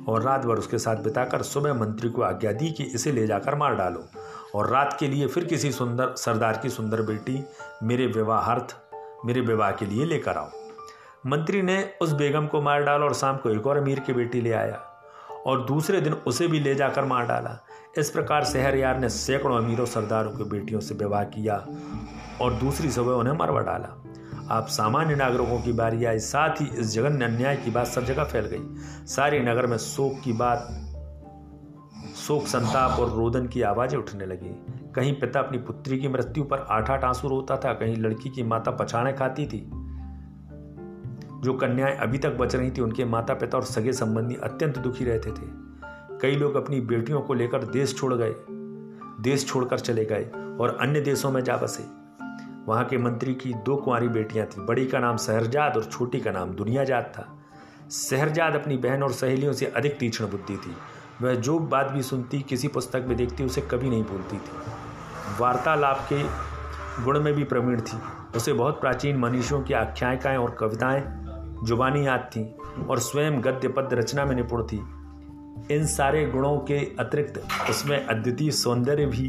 [0.09, 3.55] और रात भर उसके साथ बिताकर सुबह मंत्री को आज्ञा दी कि इसे ले जाकर
[3.55, 4.09] मार डालो।
[4.55, 7.45] और रात के लिए फिर किसी सुंदर, सरदार की सुंदर बेटी
[7.83, 8.77] मेरे विवाहार्थ,
[9.27, 10.51] मेरे विवाह के लिए लेकर आओ
[11.27, 14.41] मंत्री ने उस बेगम को मार डाला और शाम को एक और अमीर की बेटी
[14.41, 14.77] ले आया
[15.47, 17.65] और दूसरे दिन उसे भी ले जाकर मार डाला।
[17.99, 21.57] इस प्रकार शहर यार ने सैकड़ों अमीरों, सरदारों की बेटियों से विवाह किया
[22.41, 23.99] और दूसरी सुबह उन्हें मरवा डाला।
[24.51, 28.25] आप सामान्य नागरिकों की बारी आई, साथ ही इस जघन्य अन्याय की बात सब जगह
[28.25, 30.82] फैल गई। सारे नगर में शोक की बात
[32.23, 36.59] शोक, संताप और रोदन की आवाज़ें उठने लगी। कहीं पिता अपनी पुत्री की मृत्यु पर
[36.59, 39.71] आठ आठ आँसू रोता था, कहीं लड़की की माता पछाड़े खाती थी।
[41.41, 45.05] जो कन्याएँ अभी तक बच रही थी, उनके माता पिता और सगे संबंधी अत्यंत दुखी
[45.05, 45.47] रहते थे।
[46.19, 48.35] कई लोग अपनी बेटियों को लेकर देश छोड़ गए,
[49.23, 50.25] देश छोड़कर चले गए
[50.61, 51.85] और अन्य देशों में जा बसे।
[52.67, 56.31] वहाँ के मंत्री की दो कुंवारी बेटियाँ थी, बड़ी का नाम सहरजाद और छोटी का
[56.31, 57.39] नाम दुनियाजाद था।
[57.89, 60.73] सहरजाद अपनी बहन और सहेलियों से अधिक तीक्ष्ण बुद्धि थी।
[61.23, 64.51] वह जो बात भी सुनती, किसी पुस्तक में देखती, उसे कभी नहीं भूलती थी।
[65.41, 66.23] वार्तालाप के
[67.05, 67.99] गुण में भी प्रवीण थी।
[68.37, 71.03] उसे बहुत प्राचीन मनीषियों की आख्यायिकाएँ और कविताएँ,
[71.65, 72.55] जुबानी याद थी
[72.91, 74.77] और स्वयं गद्य पद्य रचना में निपुण थी।
[75.75, 79.29] इन सारे गुणों के अतिरिक्त उसमें अद्वितीय सौंदर्य भी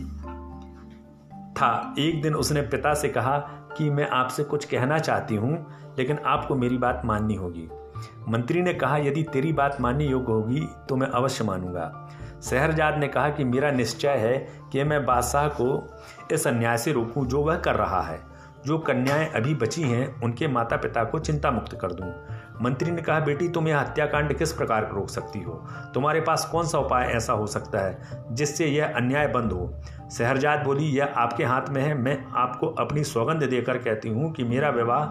[1.54, 3.38] था। एक दिन उसने पिता से कहा
[3.78, 7.70] कि, मैं आपसे कुछ कहना चाहती हूँ, लेकिन आपको मेरी बात माननी होगी।
[8.28, 12.10] मंत्री ने कहा, यदि तेरी बात मानने योग्य होगी तो मैं अवश्य मानूँगा।
[12.44, 15.94] शहरजाद ने कहा कि, मेरा निश्चय है कि मैं बादशाह को
[16.32, 18.20] इस अन्याय से रोकूं, जो वह कर रहा है।
[18.66, 22.14] जो कन्याएँ अभी बची हैं, उनके माता पिता को चिंता मुक्त कर दूँ।
[22.64, 25.54] मंत्री ने कहा, बेटी, तुम यह हत्याकांड किस प्रकार रोक सकती हो?
[25.94, 29.74] तुम्हारे पास कौन सा उपाय ऐसा हो सकता है जिससे यह अन्याय बंद हो?
[30.12, 34.44] शहरजाद बोली, यह आपके हाथ में है। मैं आपको अपनी सौगंध देकर कहती हूँ कि
[34.44, 35.06] मेरा विवाह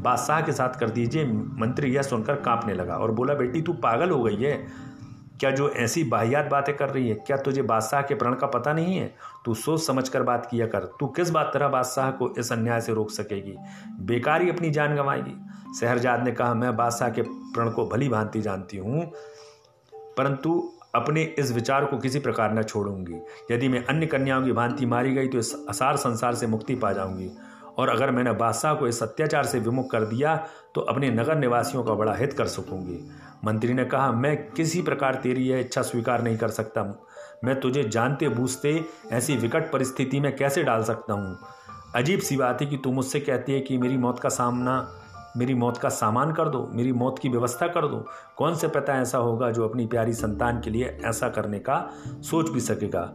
[0.00, 1.24] बादशाह के साथ कर दीजिए।
[1.58, 4.87] मंत्री यह सुनकर कांपने लगा और बोला, बेटी, तू पागल हो गई है।
[5.40, 8.72] क्या जो ऐसी बाहियात बातें कर रही है, क्या तुझे बादशाह के प्रण का पता
[8.72, 9.14] नहीं है?
[9.44, 12.80] तू सोच समझ कर बात किया कर। तू किस बात तरह बादशाह को इस अन्याय
[12.80, 13.54] से रोक सकेगी?
[14.02, 15.36] बेकार ही अपनी जान गंवाएगी।
[15.80, 19.04] शहरजाद ने कहा, मैं बादशाह के प्रण को भली भांति जानती हूँ,
[19.92, 20.62] परंतु
[20.94, 23.20] अपने इस विचार को किसी प्रकार न छोड़ूँगी।
[23.50, 26.92] यदि मैं अन्य कन्याओं की भांति मारी गई तो इस असार संसार से मुक्ति पा
[26.92, 27.30] जाऊँगी।
[27.78, 30.36] और अगर मैंने बादशाह को इस अत्याचार से विमुख कर दिया
[30.74, 32.98] तो अपने नगर निवासियों का बड़ा हित कर सकूँगी।
[33.44, 37.06] मंत्री ने कहा, मैं किसी प्रकार तेरी यह इच्छा स्वीकार नहीं कर सकता।
[37.44, 41.38] मैं तुझे जानते बूझते ऐसी विकट परिस्थिति में कैसे डाल सकता हूँ?
[41.94, 44.94] अजीब सी बात है कि तू मुझसे कहती है कि मेरी मौत का सामना,
[45.36, 48.94] मेरी मौत का सामान कर दो, मेरी मौत की व्यवस्था कर दो। कौन से पता
[48.94, 53.14] ऐसा होगा जो अपनी प्यारी संतान के लिए ऐसा करने का सोच भी सकेगा?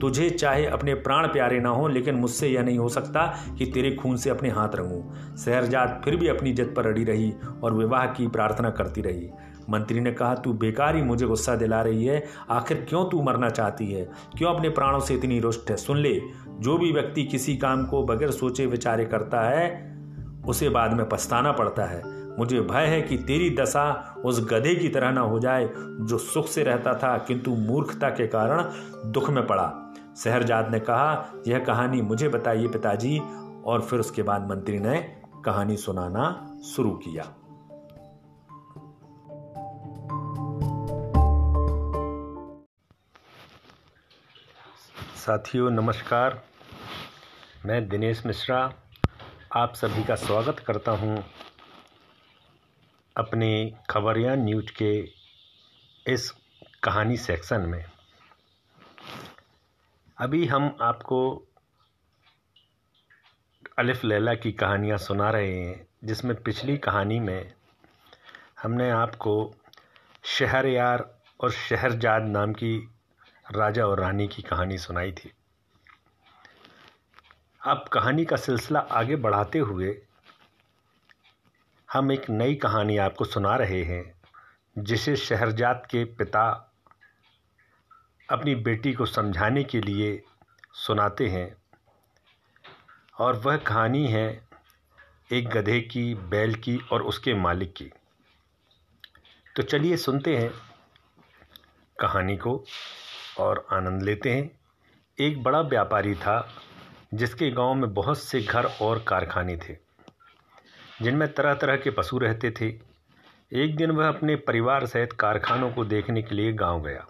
[0.00, 3.90] तुझे चाहे अपने प्राण प्यारे ना हो, लेकिन मुझसे यह नहीं हो सकता कि तेरे
[3.90, 8.06] खून से अपने हाथ रंगूं। शहरजाद फिर भी अपनी जिद पर अड़ी रही और विवाह
[8.06, 9.30] की प्रार्थना करती रही।
[9.70, 13.50] मंत्री ने कहा, तू बेकार ही मुझे गुस्सा दिला रही है। आखिर क्यों तू मरना
[13.50, 14.10] चाहती है?
[14.38, 15.76] क्यों अपने प्राणों से इतनी रुष्ट है?
[15.76, 19.96] सुन ले, जो भी व्यक्ति किसी काम को बगैर सोचे विचारे करता है,
[20.46, 22.02] उसे बाद में पछताना पड़ता है।
[22.38, 26.46] मुझे भय है कि तेरी दशा उस गधे की तरह ना हो जाए, जो सुख
[26.46, 28.62] से रहता था, किंतु मूर्खता के कारण
[29.10, 33.20] दुख में पड़ा। शहरजाद ने कहा, यह कहानी मुझे बताइए पिताजी।
[33.64, 37.43] और फिर उसके बाद मंत्री ने कहानी सुनाना शुरू किया।
[45.24, 46.42] साथियों, नमस्कार।
[47.66, 48.74] मैं दिनेश मिश्रा,
[49.52, 51.24] आप सभी का स्वागत करता हूँ
[53.16, 54.92] अपने खबरिया न्यूज़ के
[56.12, 56.30] इस
[56.82, 57.84] कहानी सेक्शन में।
[60.18, 61.48] अभी हम आपको
[63.78, 67.52] अलिफ लैला की कहानियाँ सुना रहे हैं, जिसमें पिछली कहानी में
[68.62, 69.54] हमने आपको
[70.24, 72.90] शहर यार और शहरजाद नाम की
[73.50, 75.32] राजा और रानी की कहानी सुनाई थी।
[77.66, 80.02] अब कहानी का सिलसिला आगे बढ़ाते हुए
[81.92, 84.14] हम एक नई कहानी आपको सुना रहे हैं,
[84.78, 86.72] जिसे शहरजात के पिता
[88.30, 90.22] अपनी बेटी को समझाने के लिए
[90.72, 91.56] सुनाते हैं।
[93.18, 94.48] और वह कहानी है
[95.32, 97.90] एक गधे की, बैल की और उसके मालिक की।
[99.56, 100.50] तो चलिए सुनते हैं
[102.00, 102.64] कहानी को।
[103.40, 104.50] और आनंद लेते हैं।
[105.18, 106.48] एक बड़ा व्यापारी था,
[107.14, 109.76] जिसके गाँव में बहुत से घर और कारखाने थे,
[111.02, 112.68] जिनमें तरह तरह के पशु रहते थे।
[113.52, 117.06] एक दिन वह अपने परिवार सहित कारखानों को देखने के लिए गाँव गया।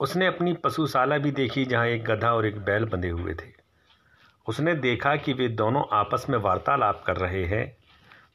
[0.00, 3.52] उसने अपनी पशुशाला भी देखी, जहाँ एक गधा और एक बैल बंधे हुए थे।
[4.46, 7.76] उसने देखा कि वे दोनों आपस में वार्तालाप कर रहे हैं।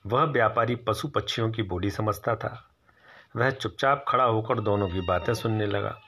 [0.06, 2.70] वह व्यापारी पशु पक्षियों की बोली समझता था।
[3.36, 6.00] वह चुपचाप खड़ा होकर दोनों की बातें सुनने लगा।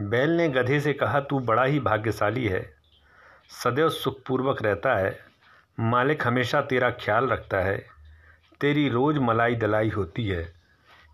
[0.00, 2.74] बैल ने गधे से कहा, तू बड़ा ही भाग्यशाली है।
[3.64, 5.18] सदैव सुखपूर्वक रहता है।
[5.80, 7.86] मालिक हमेशा तेरा ख्याल रखता है।
[8.60, 10.52] तेरी रोज़ मलाई दलाई होती है।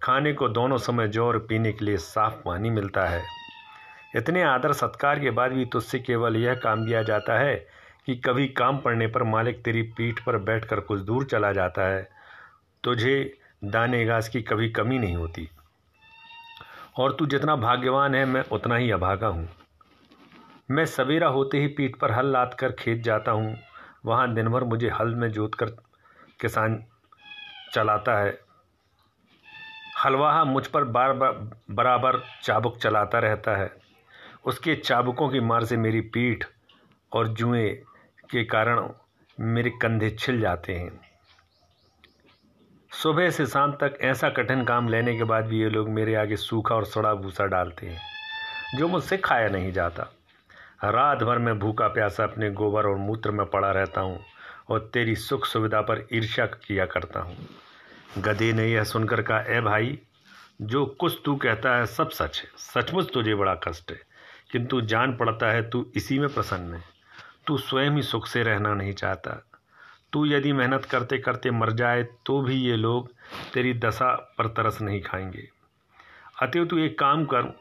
[0.02, 3.22] खाने को दोनों समय ज़ोर पीने के लिए साफ़ पानी मिलता है।
[4.16, 7.66] इतने आदर सत्कार के बाद भी तुझसे केवल यह काम दिया जाता है
[8.06, 12.08] कि कभी काम पड़ने पर मालिक तेरी पीठ पर बैठकर कुछ दूर चला जाता है।
[12.84, 15.48] तुझे दाने घास की कभी कमी नहीं होती।
[16.98, 19.48] और तू जितना भाग्यवान है, मैं उतना ही अभागा हूँ।
[20.70, 23.56] मैं सवेरा होते ही पीठ पर हल लाद कर खेत जाता हूँ।
[24.04, 25.66] वहाँ दिन भर मुझे हल में जोत कर
[26.40, 26.84] किसान
[27.72, 28.38] चलाता है।
[30.04, 33.70] हलवाहा मुझ पर बार बार बराबर चाबुक चलाता रहता है।
[34.44, 36.44] उसके चाबुकों की मार से मेरी पीठ
[37.12, 37.74] और जुएँ
[38.30, 38.88] के कारण
[39.40, 41.07] मेरे कंधे छिल जाते हैं।
[42.92, 46.36] सुबह से शाम तक ऐसा कठिन काम लेने के बाद भी ये लोग मेरे आगे
[46.36, 48.00] सूखा और सड़ा भूसा डालते हैं,
[48.78, 50.02] जो मुझसे खाया नहीं जाता।
[50.84, 54.20] रात भर मैं भूखा प्यासा अपने गोबर और मूत्र में पड़ा रहता हूँ
[54.68, 57.36] और तेरी सुख सुविधा पर ईर्ष्या किया करता हूँ।
[58.18, 59.98] गधे ने यह सुनकर कहा, ए भाई,
[60.62, 64.00] जो कुछ तू कहता है सब सच है। सचमुच तुझे बड़ा कष्ट है।
[64.50, 66.82] किंतु जान पड़ता है तू इसी में प्रसन्न है।
[67.46, 69.47] तू स्वयं ही सुख से रहना नहीं चाहता।
[70.12, 73.12] तू यदि मेहनत करते करते मर जाए तो भी ये लोग
[73.54, 75.48] तेरी दशा पर तरस नहीं खाएँगे।
[76.42, 77.60] अतएव तू एक काम कर,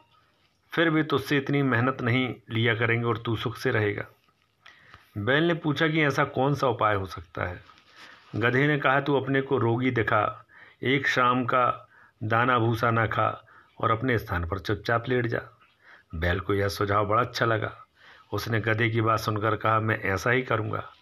[0.72, 4.04] फिर भी तुझसे इतनी मेहनत नहीं लिया करेंगे और तू सुख से रहेगा।
[5.18, 7.62] बैल ने पूछा कि ऐसा कौन सा उपाय हो सकता है?
[8.36, 10.46] गधे ने कहा, तू अपने को रोगी दिखा,
[10.82, 11.88] एक शाम का
[12.22, 13.44] दाना भूसा ना खा
[13.80, 15.40] और अपने स्थान पर चुपचाप लेट जा।
[16.14, 17.86] बैल को यह सुझाव बड़ा अच्छा लगा।
[18.32, 20.92] उसने गधे की बात सुनकर कहा, मैं ऐसा ही करूँगा।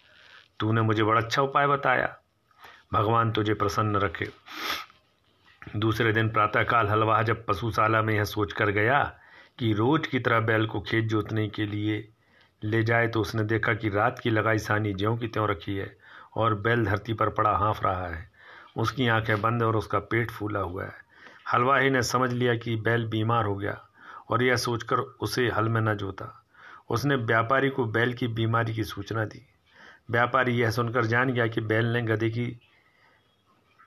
[0.59, 2.17] तूने मुझे बड़ा अच्छा उपाय बताया।
[2.93, 4.29] भगवान तुझे प्रसन्न रखे।
[5.75, 9.19] दूसरे दिन प्रातःकाल हलवा जब पशुशाला में यह सोचकर गया
[9.59, 12.09] कि रोज की तरह बैल को खेत जोतने के लिए
[12.63, 15.97] ले जाए तो उसने देखा कि रात की लगाई सानी ज्यों की त्यों रखी है
[16.35, 18.31] और बैल धरती पर पड़ा हाँफ रहा है।
[18.77, 20.93] उसकी आँखें बंद और उसका पेट फूला हुआ है।
[21.53, 23.81] हलवाही ने समझ लिया कि बैल बीमार हो गया
[24.29, 26.45] और यह सोचकर उसे हल में न जोता।
[26.89, 29.45] उसने व्यापारी को बैल की बीमारी की सूचना दी।
[30.09, 32.45] व्यापारी यह सुनकर जान गया कि बैल ने गधे की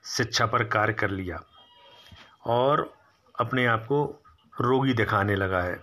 [0.04, 1.42] शिक्षा पर कार्य कर लिया
[2.46, 2.92] और
[3.40, 4.04] अपने आप को
[4.60, 5.78] रोगी दिखाने लगा है।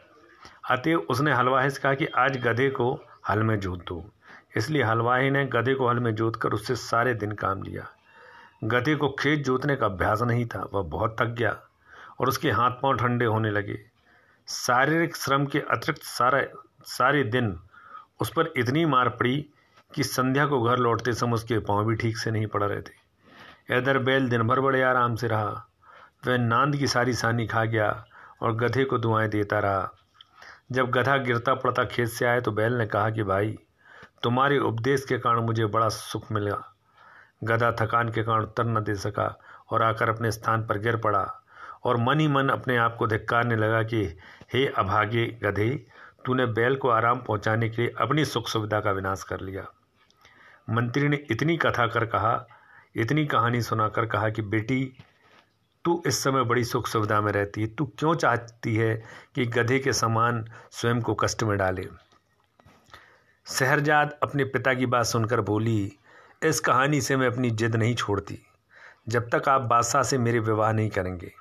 [0.69, 2.93] अतएव उसने हलवाही से कहा कि आज गधे को
[3.30, 4.04] हल में जोत दो।
[4.58, 7.88] इसलिए हलवाही ने गधे को हल में जोत कर उससे सारे दिन काम लिया।
[8.63, 11.58] गधे को खेत जोतने का अभ्यास नहीं था, वह बहुत थक गया
[12.19, 13.80] और उसके हाथ पाँव ठंडे होने लगे।
[14.47, 16.41] शारीरिक श्रम के अतिरिक्त सारा
[16.86, 17.60] सारे दिन
[18.19, 19.45] उस पर इतनी मार पड़ी
[19.95, 23.08] कि संध्या को घर लौटते समय उसके पाँव भी ठीक से नहीं पड़ रहे थे।
[23.78, 25.67] इधर बैल दिन भर बड़े आराम से रहा।
[26.28, 28.06] वह नांद की सारी सानी खा गया
[28.41, 29.91] और गधे को दुआएँ देता रहा।
[30.71, 33.60] जब गधा गिरता पड़ता खेत से आए तो बैल ने कहा कि भाई,
[34.23, 36.76] तुम्हारे उपदेश के कारण मुझे बड़ा सुख मिला।
[37.43, 39.39] गधा थकान के कारण उत्तर न दे सका
[39.71, 41.43] और आकर अपने स्थान पर गिर पड़ा
[41.84, 44.17] और मन ही मन अपने आप को धिक्कारने लगा कि,
[44.54, 45.86] हे अभागे गधे,
[46.26, 49.67] तूने बैल को आराम पहुँचाने के लिए अपनी सुख सुविधा का विनाश कर लिया।
[50.69, 52.47] मंत्री ने इतनी कथा कर कहा,
[52.95, 54.93] इतनी कहानी सुनाकर कहा कि बेटी,
[55.86, 59.03] तू इस समय बड़ी सुख सुविधा में रहती है। तू क्यों चाहती है
[59.36, 61.88] कि गधे के समान स्वयं को कष्ट में डाले?
[63.45, 65.97] शहरजाद अपने पिता की बात सुनकर बोली,
[66.43, 68.39] इस कहानी से मैं अपनी जिद नहीं छोड़ती।
[69.08, 71.32] जब तक आप बादशाह से मेरे विवाह नहीं करेंगे,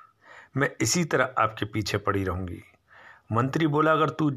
[0.57, 2.61] मैं इसी तरह आपके पीछे पड़ी रहूँगी।
[3.31, 4.31] मंत्री बोला, अगर तू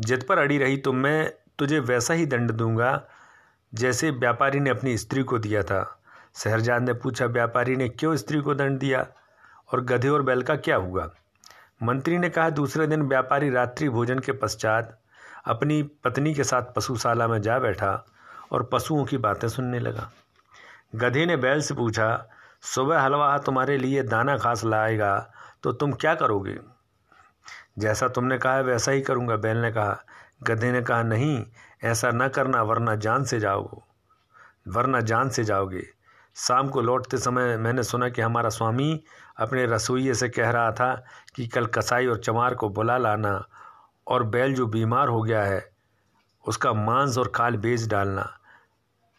[0.00, 3.08] जिद पर अड़ी रही तो मैं तुझे वैसा ही दंड दूँगा
[3.74, 6.00] जैसे व्यापारी ने अपनी स्त्री को दिया था
[6.34, 9.06] शहरजाद ने पूछा, व्यापारी ने क्यों स्त्री को दंड दिया?
[9.72, 11.10] और गधे और बैल का क्या हुआ?
[11.82, 14.98] मंत्री ने कहा, दूसरे दिन व्यापारी रात्रि भोजन के पश्चात
[15.44, 18.04] अपनी पत्नी के साथ पशुशाला में जा बैठा
[18.52, 20.10] और पशुओं की बातें सुनने लगा।
[20.94, 22.28] गधे ने बैल से पूछा,
[22.62, 26.58] सुबह हलवा तुम्हारे लिए दाना घास लाएगा तो तुम क्या करोगे?
[27.78, 29.98] जैसा तुमने कहा, वैसा ही करूँगा, बैल ने कहा।
[30.42, 31.44] गधे ने कहा, नहीं
[31.82, 33.82] ऐसा न करना, वरना जान से जाओगे।
[34.70, 35.82] वरना जान से जाओगे।
[36.36, 39.02] शाम को लौटते समय मैंने सुना कि हमारा स्वामी
[39.38, 40.94] अपने रसोइये से कह रहा था
[41.34, 43.44] कि कल कसाई और चमार को बुला लाना
[44.06, 45.70] और बैल जो बीमार हो गया है,
[46.44, 48.28] उसका मांस और खाल बेच डालना।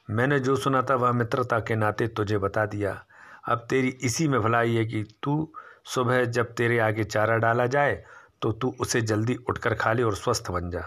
[0.10, 3.04] मैंने जो सुना था वह मित्रता के नाते तुझे बता दिया।
[3.50, 5.52] अब तेरी इसी में भलाई है कि तू
[5.86, 8.04] सुबह जब तेरे आगे चारा डाला जाए
[8.42, 10.84] तो तू उसे जल्दी उठकर खा ले और स्वस्थ बन जा।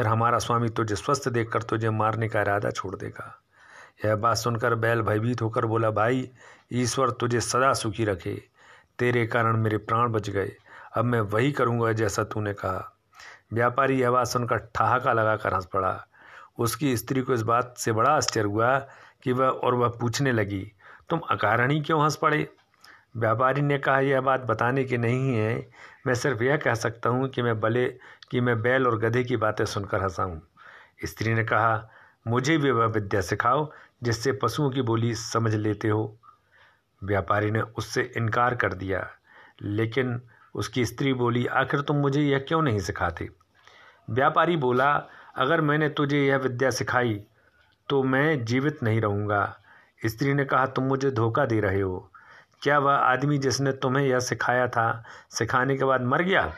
[0.00, 3.42] फिर हमारा स्वामी तुझे स्वस्थ देखकर तुझे मारने का इरादा छोड़ देगा।
[4.04, 6.30] यह बात सुनकर बैल भयभीत होकर बोला, भाई,
[6.72, 8.42] ईश्वर तुझे सदा सुखी रखे।
[8.98, 10.52] तेरे कारण मेरे प्राण बच गए।
[10.96, 12.96] अब मैं वही करूँगा जैसा तूने कहा।
[13.52, 16.06] व्यापारी यह बात सुनकर ठहाका लगाकर हंस पड़ा।
[16.58, 18.78] उसकी स्त्री को इस बात से बड़ा आश्चर्य हुआ
[19.22, 20.72] कि वह और वह पूछने लगी,
[21.08, 22.48] तुम अकारण ही क्यों हंस पड़े?
[23.16, 25.70] व्यापारी ने कहा, यह बात बताने की नहीं है।
[26.06, 27.98] मैं सिर्फ़ यह कह सकता हूँ कि मैं बले
[28.30, 30.42] कि मैं बैल और गधे की बातें सुनकर हंसा हूँ।
[31.04, 31.88] स्त्री ने कहा,
[32.28, 33.70] मुझे भी वह विद्या सिखाओ,
[34.02, 36.16] जिससे पशुओं की बोली समझ लेते हो।
[37.02, 39.06] व्यापारी ने उससे इनकार कर दिया,
[39.62, 40.20] लेकिन
[40.54, 43.28] उसकी स्त्री बोली, आखिर तुम मुझे यह क्यों नहीं सिखाते?
[44.10, 44.92] व्यापारी बोला,
[45.36, 47.20] अगर मैंने तुझे यह विद्या सिखाई
[47.88, 49.56] तो मैं जीवित नहीं रहूँगा।
[50.06, 52.10] स्त्री ने कहा, तुम मुझे धोखा दे रहे हो।
[52.62, 56.52] क्या वह आदमी जिसने तुम्हें यह सिखाया था, सिखाने के बाद मर गया?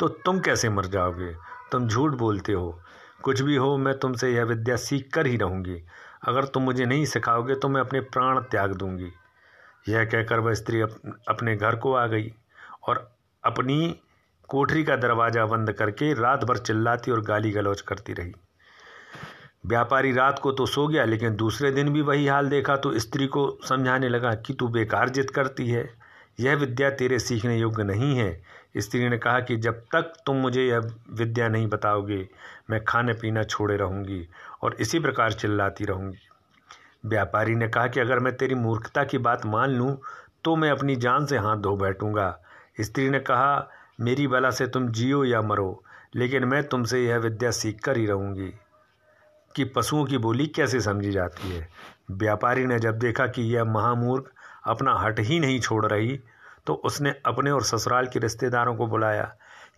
[0.00, 1.32] तो तुम कैसे मर जाओगे?
[1.72, 2.80] तुम झूठ बोलते हो।
[3.22, 5.82] कुछ भी हो, मैं तुमसे यह विद्या सीख कर ही रहूँगी।
[6.28, 9.12] अगर तुम मुझे नहीं सिखाओगे तो मैं अपने प्राण त्याग दूँगी।
[9.88, 12.32] यह कहकर वह स्त्री अपने घर को आ गई
[12.88, 13.08] और
[13.44, 13.94] अपनी
[14.48, 18.32] कोठरी का दरवाज़ा बंद करके रात भर चिल्लाती और गाली गलौज करती रही।
[19.66, 23.26] व्यापारी रात को तो सो गया, लेकिन दूसरे दिन भी वही हाल देखा तो स्त्री
[23.26, 25.88] को समझाने लगा कि तू बेकार जिद करती है।
[26.40, 28.42] यह विद्या तेरे सीखने योग्य नहीं है।
[28.76, 30.78] स्त्री ने कहा कि जब तक तुम मुझे यह
[31.10, 32.28] विद्या नहीं बताओगे,
[32.70, 34.28] मैं खाने पीना छोड़े रहूँगी
[34.62, 36.28] और इसी प्रकार चिल्लाती रहूँगी।
[37.06, 39.98] व्यापारी ने कहा कि अगर मैं तेरी मूर्खता की बात मान लूँ
[40.44, 42.38] तो मैं अपनी जान से हाथ धो बैठूँगा।
[42.80, 43.68] स्त्री ने कहा,
[44.00, 48.06] मेरी बला से तुम जियो या मरो, लेकिन मैं तुमसे यह विद्या सीख कर ही
[48.06, 48.52] रहूँगी।
[49.56, 51.68] कि पशुओं की बोली कैसे समझी जाती है?
[52.10, 54.30] व्यापारी ने जब देखा कि यह महामूर्ख
[54.64, 56.20] अपना हट ही नहीं छोड़ रही
[56.66, 59.34] तो उसने अपने और ससुराल के रिश्तेदारों को बुलाया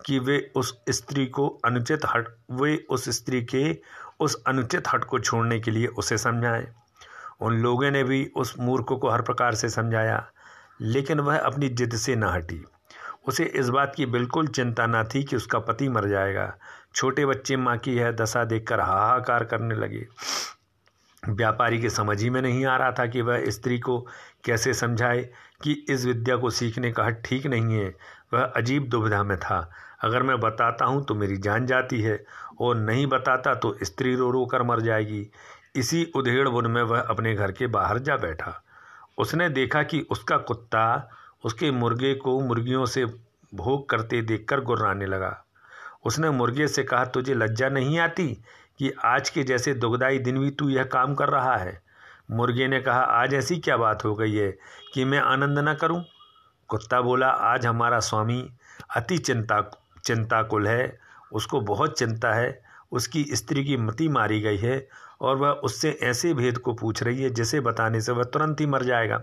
[0.07, 3.79] कि वे उस स्त्री को अनुचित हट, वे उस स्त्री के
[4.21, 6.67] उस अनुचित हट को छोड़ने के लिए उसे समझाएँ।
[7.41, 10.27] उन लोगों ने भी उस मूर्ख को हर प्रकार से समझाया,
[10.81, 12.65] लेकिन वह अपनी जिद से न हटी।
[13.29, 16.55] उसे इस बात की बिल्कुल चिंता न थी कि उसका पति मर जाएगा।
[16.95, 20.07] छोटे बच्चे माँ की यह दशा देखकर हाहाकार करने लगे।
[21.29, 24.07] व्यापारी के समझ ही में नहीं आ रहा था कि वह स्त्री को
[24.45, 25.23] कैसे समझाए
[25.63, 27.95] कि इस विद्या को सीखने का हट ठीक नहीं है?
[28.35, 29.71] वह अजीब दुविधा में था।
[30.05, 32.25] अगर मैं बताता हूँ तो मेरी जान जाती है,
[32.61, 35.27] और नहीं बताता तो स्त्री रो रो कर मर जाएगी।
[35.77, 38.63] इसी उधेड़ बुन में वह अपने घर के बाहर जा बैठा।
[39.19, 41.11] उसने देखा कि उसका कुत्ता
[41.45, 43.05] उसके मुर्गे को मुर्गियों से
[43.53, 45.45] भोग करते देखकर गुर्राने लगा।
[46.05, 48.29] उसने मुर्गे से कहा, तुझे लज्जा नहीं आती
[48.79, 51.81] कि आज के जैसे दुगदाई दिन भी तू यह काम कर रहा है?
[52.31, 54.59] मुर्गे ने कहा, आज ऐसी क्या बात हो गई है
[54.95, 56.05] कि मैं आनंद न करूँ?
[56.69, 58.51] कुत्ता बोला, आज हमारा स्वामी
[58.97, 59.71] अति चिंता,
[60.05, 60.99] चिंताकुल है।
[61.33, 64.89] उसको बहुत चिंता है। उसकी स्त्री की मति मारी गई है
[65.21, 68.67] और वह उससे ऐसे भेद को पूछ रही है जिसे बताने से वह तुरंत ही
[68.67, 69.23] मर जाएगा।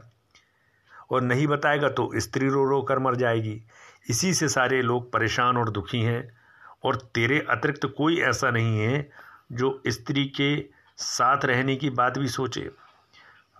[1.11, 3.61] और नहीं बताएगा तो स्त्री रो रो कर मर जाएगी।
[4.09, 6.37] इसी से सारे लोग परेशान और दुखी हैं।
[6.83, 9.09] और तेरे अतिरिक्त कोई ऐसा नहीं है
[9.51, 10.65] जो स्त्री के
[10.97, 12.69] साथ रहने की बात भी सोचे।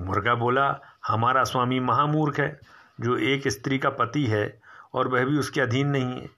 [0.02, 2.60] मुर्गा बोला, हमारा स्वामी महामूर्ख है,
[3.00, 4.62] जो एक स्त्री का पति है,
[4.94, 6.30] और वह भी उसके अधीन नहीं है।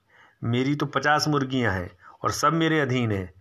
[0.41, 1.89] मेरी तो पचास मुर्गियाँ हैं,
[2.23, 3.33] और सब मेरे अधीन हैं।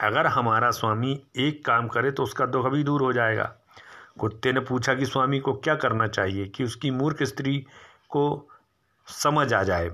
[0.00, 3.52] अगर हमारा स्वामी एक काम करे तो उसका दुख भी दूर हो जाएगा
[4.18, 7.58] कुत्ते ने पूछा कि स्वामी को क्या करना चाहिए, कि उसकी मूर्ख स्त्री
[8.10, 8.48] को
[9.08, 9.90] समझ आ जाए।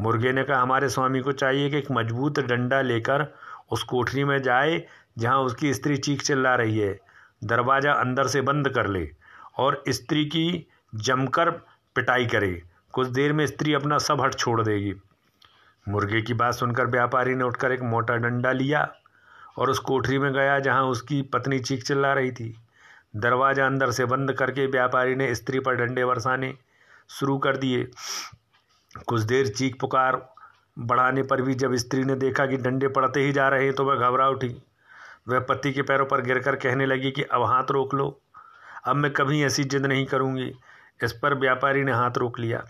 [0.00, 3.26] मुर्गे ने कहा, हमारे स्वामी को चाहिए कि एक मज़बूत डंडा लेकर
[3.72, 4.82] उस कोठरी में जाए,
[5.18, 6.98] जहाँ उसकी स्त्री चीख चिल्ला रही है।
[7.42, 9.08] दरवाज़ा अंदर से बंद कर ले
[9.58, 11.50] और स्त्री की जमकर
[11.96, 12.62] पिटाई करे।
[12.94, 14.94] कुछ देर में स्त्री अपना सब हट छोड़ देगी।
[15.86, 18.88] मुर्गे की बात सुनकर व्यापारी ने उठकर एक मोटा डंडा लिया
[19.58, 22.54] और उस कोठरी में गया जहाँ उसकी पत्नी चीख चिल्ला रही थी।
[23.16, 26.54] दरवाज़ा अंदर से बंद करके व्यापारी ने स्त्री पर डंडे बरसाने
[27.10, 27.86] शुरू कर दिए।
[29.06, 30.20] कुछ देर चीख पुकार
[30.78, 33.84] बढ़ाने पर भी जब स्त्री ने देखा कि डंडे पड़ते ही जा रहे हैं तो
[33.84, 34.48] वह घबरा उठी।
[35.28, 38.18] वह पति के पैरों पर गिरकर कहने लगी कि अब हाथ रोक लो।
[38.84, 40.52] अब मैं कभी ऐसी जिद नहीं करूँगी।
[41.04, 42.64] इस पर व्यापारी ने हाथ रोक लिया।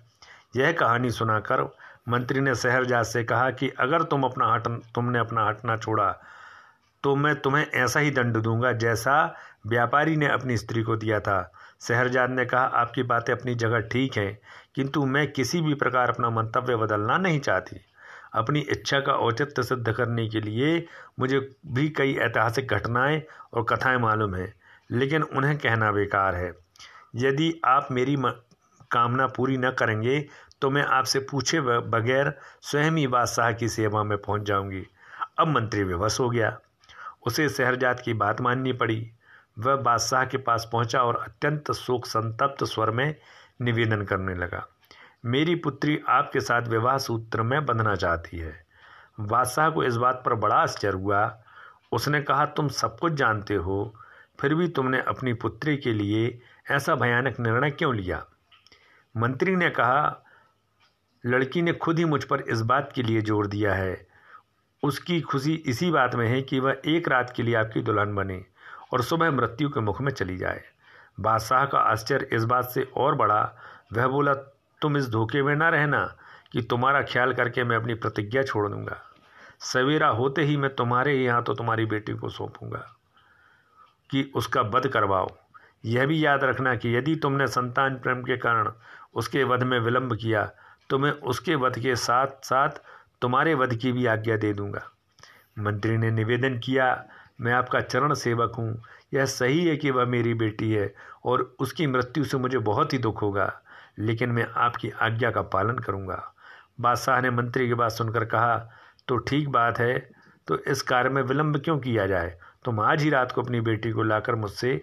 [0.57, 1.63] यह कहानी सुनाकर
[2.09, 6.15] मंत्री ने शहरजाद से कहा कि अगर तुम अपना हट, तुमने अपना हटना छोड़ा
[7.05, 9.35] तो मैं तुम्हें ऐसा ही दंड दूँगा जैसा
[9.67, 14.17] व्यापारी ने अपनी स्त्री को दिया था। शहरजाद ने कहा, आपकी बातें अपनी जगह ठीक
[14.17, 14.39] हैं,
[14.75, 17.77] किंतु मैं किसी भी प्रकार अपना मंतव्य बदलना नहीं चाहती।
[18.37, 20.85] अपनी इच्छा का औचित्य सिद्ध करने के लिए
[21.19, 23.23] मुझे भी कई ऐतिहासिक घटनाएँ
[23.55, 24.53] और कथाएँ मालूम हैं,
[24.91, 26.53] लेकिन उन्हें कहना बेकार है।
[27.17, 28.17] यदि आप मेरी
[28.91, 30.21] कामना पूरी न करेंगे
[30.63, 32.33] तो मैं आपसे पूछे बगैर
[32.63, 34.87] स्वयं ही बादशाह की सेवा में पहुँच जाऊँगी।
[35.39, 36.57] अब मंत्री विवश हो गया।
[37.27, 39.11] उसे शहरजाद की बात माननी पड़ी।
[39.59, 43.15] वह बादशाह के पास पहुँचा और अत्यंत शोक संतप्त स्वर में
[43.63, 44.67] निवेदन करने लगा।
[45.27, 48.67] मेरी पुत्री आपके साथ विवाह सूत्र में बंधना चाहती है।
[49.21, 51.39] बादशाह को इस बात पर बड़ा आश्चर्य हुआ।
[51.93, 53.95] उसने कहा, तुम सब कुछ जानते हो,
[54.41, 58.25] फिर भी तुमने अपनी पुत्री के लिए ऐसा भयानक निर्णय क्यों लिया?
[59.17, 60.25] मंत्री ने कहा,
[61.27, 64.07] लड़की ने खुद ही मुझ पर इस बात के लिए ज़ोर दिया है।
[64.83, 68.45] उसकी खुशी इसी बात में है कि वह एक रात के लिए आपकी दुल्हन बने
[68.93, 70.63] और सुबह मृत्यु के मुख में चली जाए।
[71.21, 73.57] बादशाह का आश्चर्य इस बात से और बड़ा।
[73.93, 74.35] वह बोला
[74.83, 76.17] तुम इस धोखे में ना रहना
[76.53, 79.01] कि तुम्हारा ख्याल करके मैं अपनी प्रतिज्ञा छोड़ दूँगा।
[79.61, 82.93] सवेरा होते ही मैं तुम्हारे ही यहाँ तो तुम्हारी बेटी को सौंपूँगा।
[84.11, 85.37] कि उसका वध करवाओ।
[85.85, 88.73] यह भी याद रखना कि यदि तुमने संतान प्रेम के कारण
[89.15, 90.51] उसके वध में विलंब किया
[90.91, 92.69] तो मैं उसके वध के साथ साथ
[93.23, 94.91] तुम्हारे वध की भी आज्ञा दे दूँगा।
[95.59, 97.05] मंत्री ने निवेदन किया,
[97.41, 98.83] मैं आपका चरण सेवक हूँ।
[99.15, 102.99] यह सही है कि वह मेरी बेटी है और उसकी मृत्यु से मुझे बहुत ही
[102.99, 103.61] दुख होगा।
[103.99, 106.23] लेकिन मैं आपकी आज्ञा का पालन करूँगा।
[106.81, 108.57] बादशाह ने मंत्री की बात सुनकर कहा
[109.09, 109.99] तो ठीक बात है
[110.49, 112.37] तो इस कार्य में विलंब क्यों किया जाए?
[112.65, 114.81] तुम आज ही रात को अपनी बेटी को लाकर मुझसे,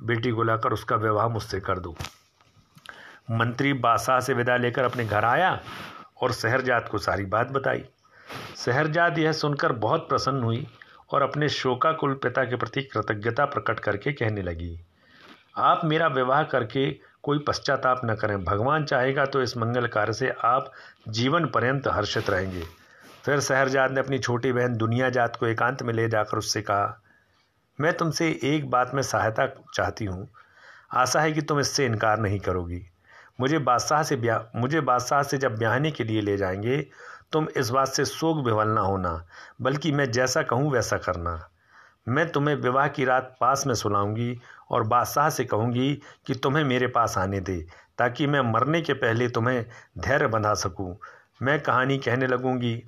[0.00, 1.94] बेटी को लाकर उसका विवाह मुझसे कर दो।
[3.32, 5.58] मंत्री बादशाह से विदा लेकर अपने घर आया
[6.22, 7.84] और शहरजाद को सारी बात बताई।
[8.56, 10.66] शहरजाद यह सुनकर बहुत प्रसन्न हुई
[11.10, 14.80] और अपने शोकाकुल पिता के प्रति कृतज्ञता प्रकट करके कहने लगी,
[15.56, 16.90] आप मेरा विवाह करके
[17.24, 20.70] कोई पश्चाताप न करें। भगवान चाहेगा तो इस मंगल कार्य से आप
[21.08, 22.62] जीवन पर्यंत हर्षित रहेंगे।
[23.24, 27.00] फिर शहरजाद ने अपनी छोटी बहन दुनिया जात को एकांत में ले जाकर उससे कहा,
[27.78, 30.28] मैं तुमसे एक बात में सहायता चाहती हूँ।
[30.94, 32.82] आशा है कि तुम इससे इनकार नहीं करोगी।
[33.40, 36.76] मुझे बादशाह से ब्याह मुझे बादशाह से जब ब्याहने के लिए ले जाएँगे,
[37.32, 39.24] तुम इस बात से शोक विवल ना होना,
[39.60, 41.38] बल्कि मैं जैसा कहूँ वैसा करना।
[42.08, 44.40] मैं तुम्हें विवाह की रात पास में सुनाऊँगी
[44.70, 47.66] और बादशाह से कहूँगी कि तुम्हें मेरे पास आने दे,
[47.98, 49.66] ताकि मैं मरने के पहले तुम्हें
[49.98, 50.96] धैर्य बंधा सकूँ।
[51.42, 52.84] मैं कहानी कहने लगूँगी।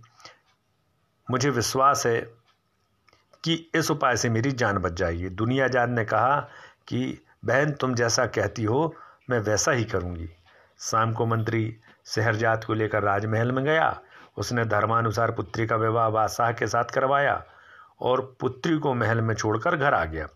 [1.30, 2.20] मुझे विश्वास है
[3.44, 6.40] कि इस उपाय से मेरी जान बच जाएगी। दुनिया जान ने कहा
[6.88, 8.96] कि, बहन, तुम जैसा कहती हो,
[9.30, 10.28] मैं वैसा ही करूँगी।
[10.78, 11.76] शाम को मंत्री
[12.06, 14.00] शहरजात को लेकर राजमहल में गया।
[14.36, 17.44] उसने धर्मानुसार पुत्री का विवाह बादशाह के साथ करवाया
[18.00, 20.28] और पुत्री को महल में छोड़कर घर आ गया।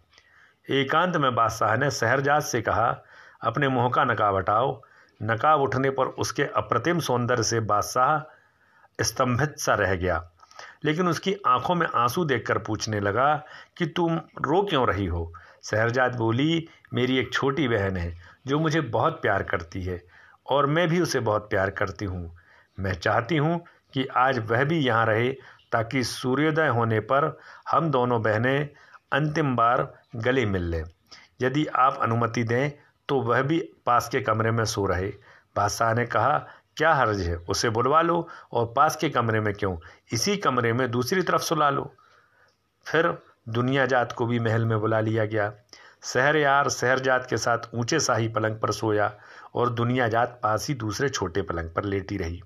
[0.71, 3.03] एकांत में बादशाह ने शहरजाद से कहा,
[3.43, 4.81] अपने मुँह का नकाब हटाओ।
[5.23, 10.31] नकाब उठने पर उसके अप्रतिम सौंदर्य से बादशाह स्तंभित सा रह गया।
[10.85, 13.35] लेकिन उसकी आँखों में आँसू देखकर पूछने लगा
[13.79, 15.33] कि तुम रो क्यों रही हो?
[15.65, 20.03] शहरजाद बोली, मेरी एक छोटी बहन है जो मुझे बहुत प्यार करती है
[20.51, 22.37] और मैं भी उसे बहुत प्यार करती हूँ।
[22.81, 23.65] मैं चाहती हूँ
[23.95, 25.31] कि आज वह भी यहाँ रहे
[25.73, 27.39] ताकि सूर्योदय होने पर
[27.71, 28.69] हम दोनों बहनें
[29.13, 30.85] अंतिम बार गले मिल लें।
[31.41, 32.71] यदि आप अनुमति दें
[33.09, 35.09] तो वह भी पास के कमरे में सो रहे।
[35.57, 36.39] बादशाह ने कहा,
[36.77, 37.37] क्या हर्ज है?
[37.39, 39.77] उसे बुलवा लो और पास के कमरे में क्यों?
[40.13, 41.93] इसी कमरे में दूसरी तरफ़ सुला लो।
[42.87, 43.07] फिर
[43.49, 45.53] दुनिया जात को भी महल में बुला लिया गया।
[46.05, 49.11] शहर यार शहर जात के साथ ऊँचे शाही पलंग पर सोया
[49.55, 52.43] और दुनिया जात पास ही दूसरे छोटे पलंग पर लेटी रही।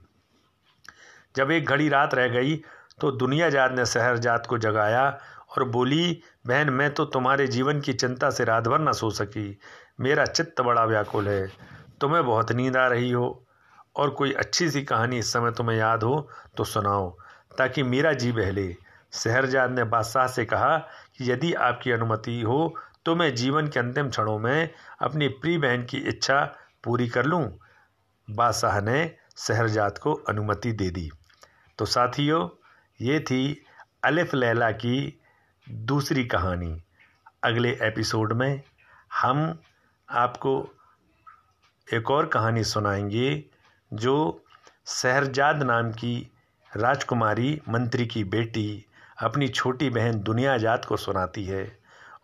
[1.36, 2.56] जब एक घड़ी रात रह गई
[3.00, 5.18] तो दुनिया जात ने शहर जात को जगाया
[5.50, 9.58] और बोली, बहन, मैं तो तुम्हारे जीवन की चिंता से रात भर न सो सकी।
[10.00, 11.46] मेरा चित्त बड़ा व्याकुल है।
[12.00, 13.42] तुम्हें बहुत नींद आ रही हो
[13.96, 17.10] और कोई अच्छी सी कहानी इस समय तुम्हें याद हो तो सुनाओ,
[17.58, 18.74] ताकि मेरा जी बहले।
[19.12, 20.76] शहरजाद ने बादशाह से कहा
[21.16, 22.74] कि यदि आपकी अनुमति हो
[23.04, 24.70] तो मैं जीवन के अंतिम क्षणों में
[25.02, 26.40] अपनी प्रिय बहन की इच्छा
[26.84, 27.44] पूरी कर लूँ।
[28.28, 31.10] बादशाह ने शहरजाद को अनुमति दे दी।
[31.78, 32.48] तो साथियों,
[33.00, 33.64] ये थी
[34.04, 35.19] अलिफ लैला की
[35.70, 36.82] दूसरी कहानी
[37.44, 38.62] अगले एपिसोड में
[39.22, 39.58] हम
[40.10, 40.68] आपको
[41.92, 43.44] एक और कहानी सुनाएँगे
[43.92, 44.44] जो
[44.86, 46.30] शहरजाद नाम की
[46.76, 48.86] राजकुमारी मंत्री की बेटी,
[49.22, 51.78] अपनी छोटी बहन दुनिया जात को सुनाती है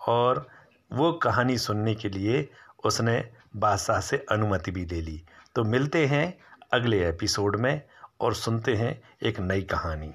[0.06, 0.48] और
[0.92, 2.50] वो कहानी सुनने के लिए
[2.84, 5.22] उसने बादशाह से अनुमति भी ले ली।
[5.54, 6.38] तो मिलते हैं
[6.72, 7.82] अगले एपिसोड में
[8.20, 10.14] और सुनते हैं एक नई कहानी।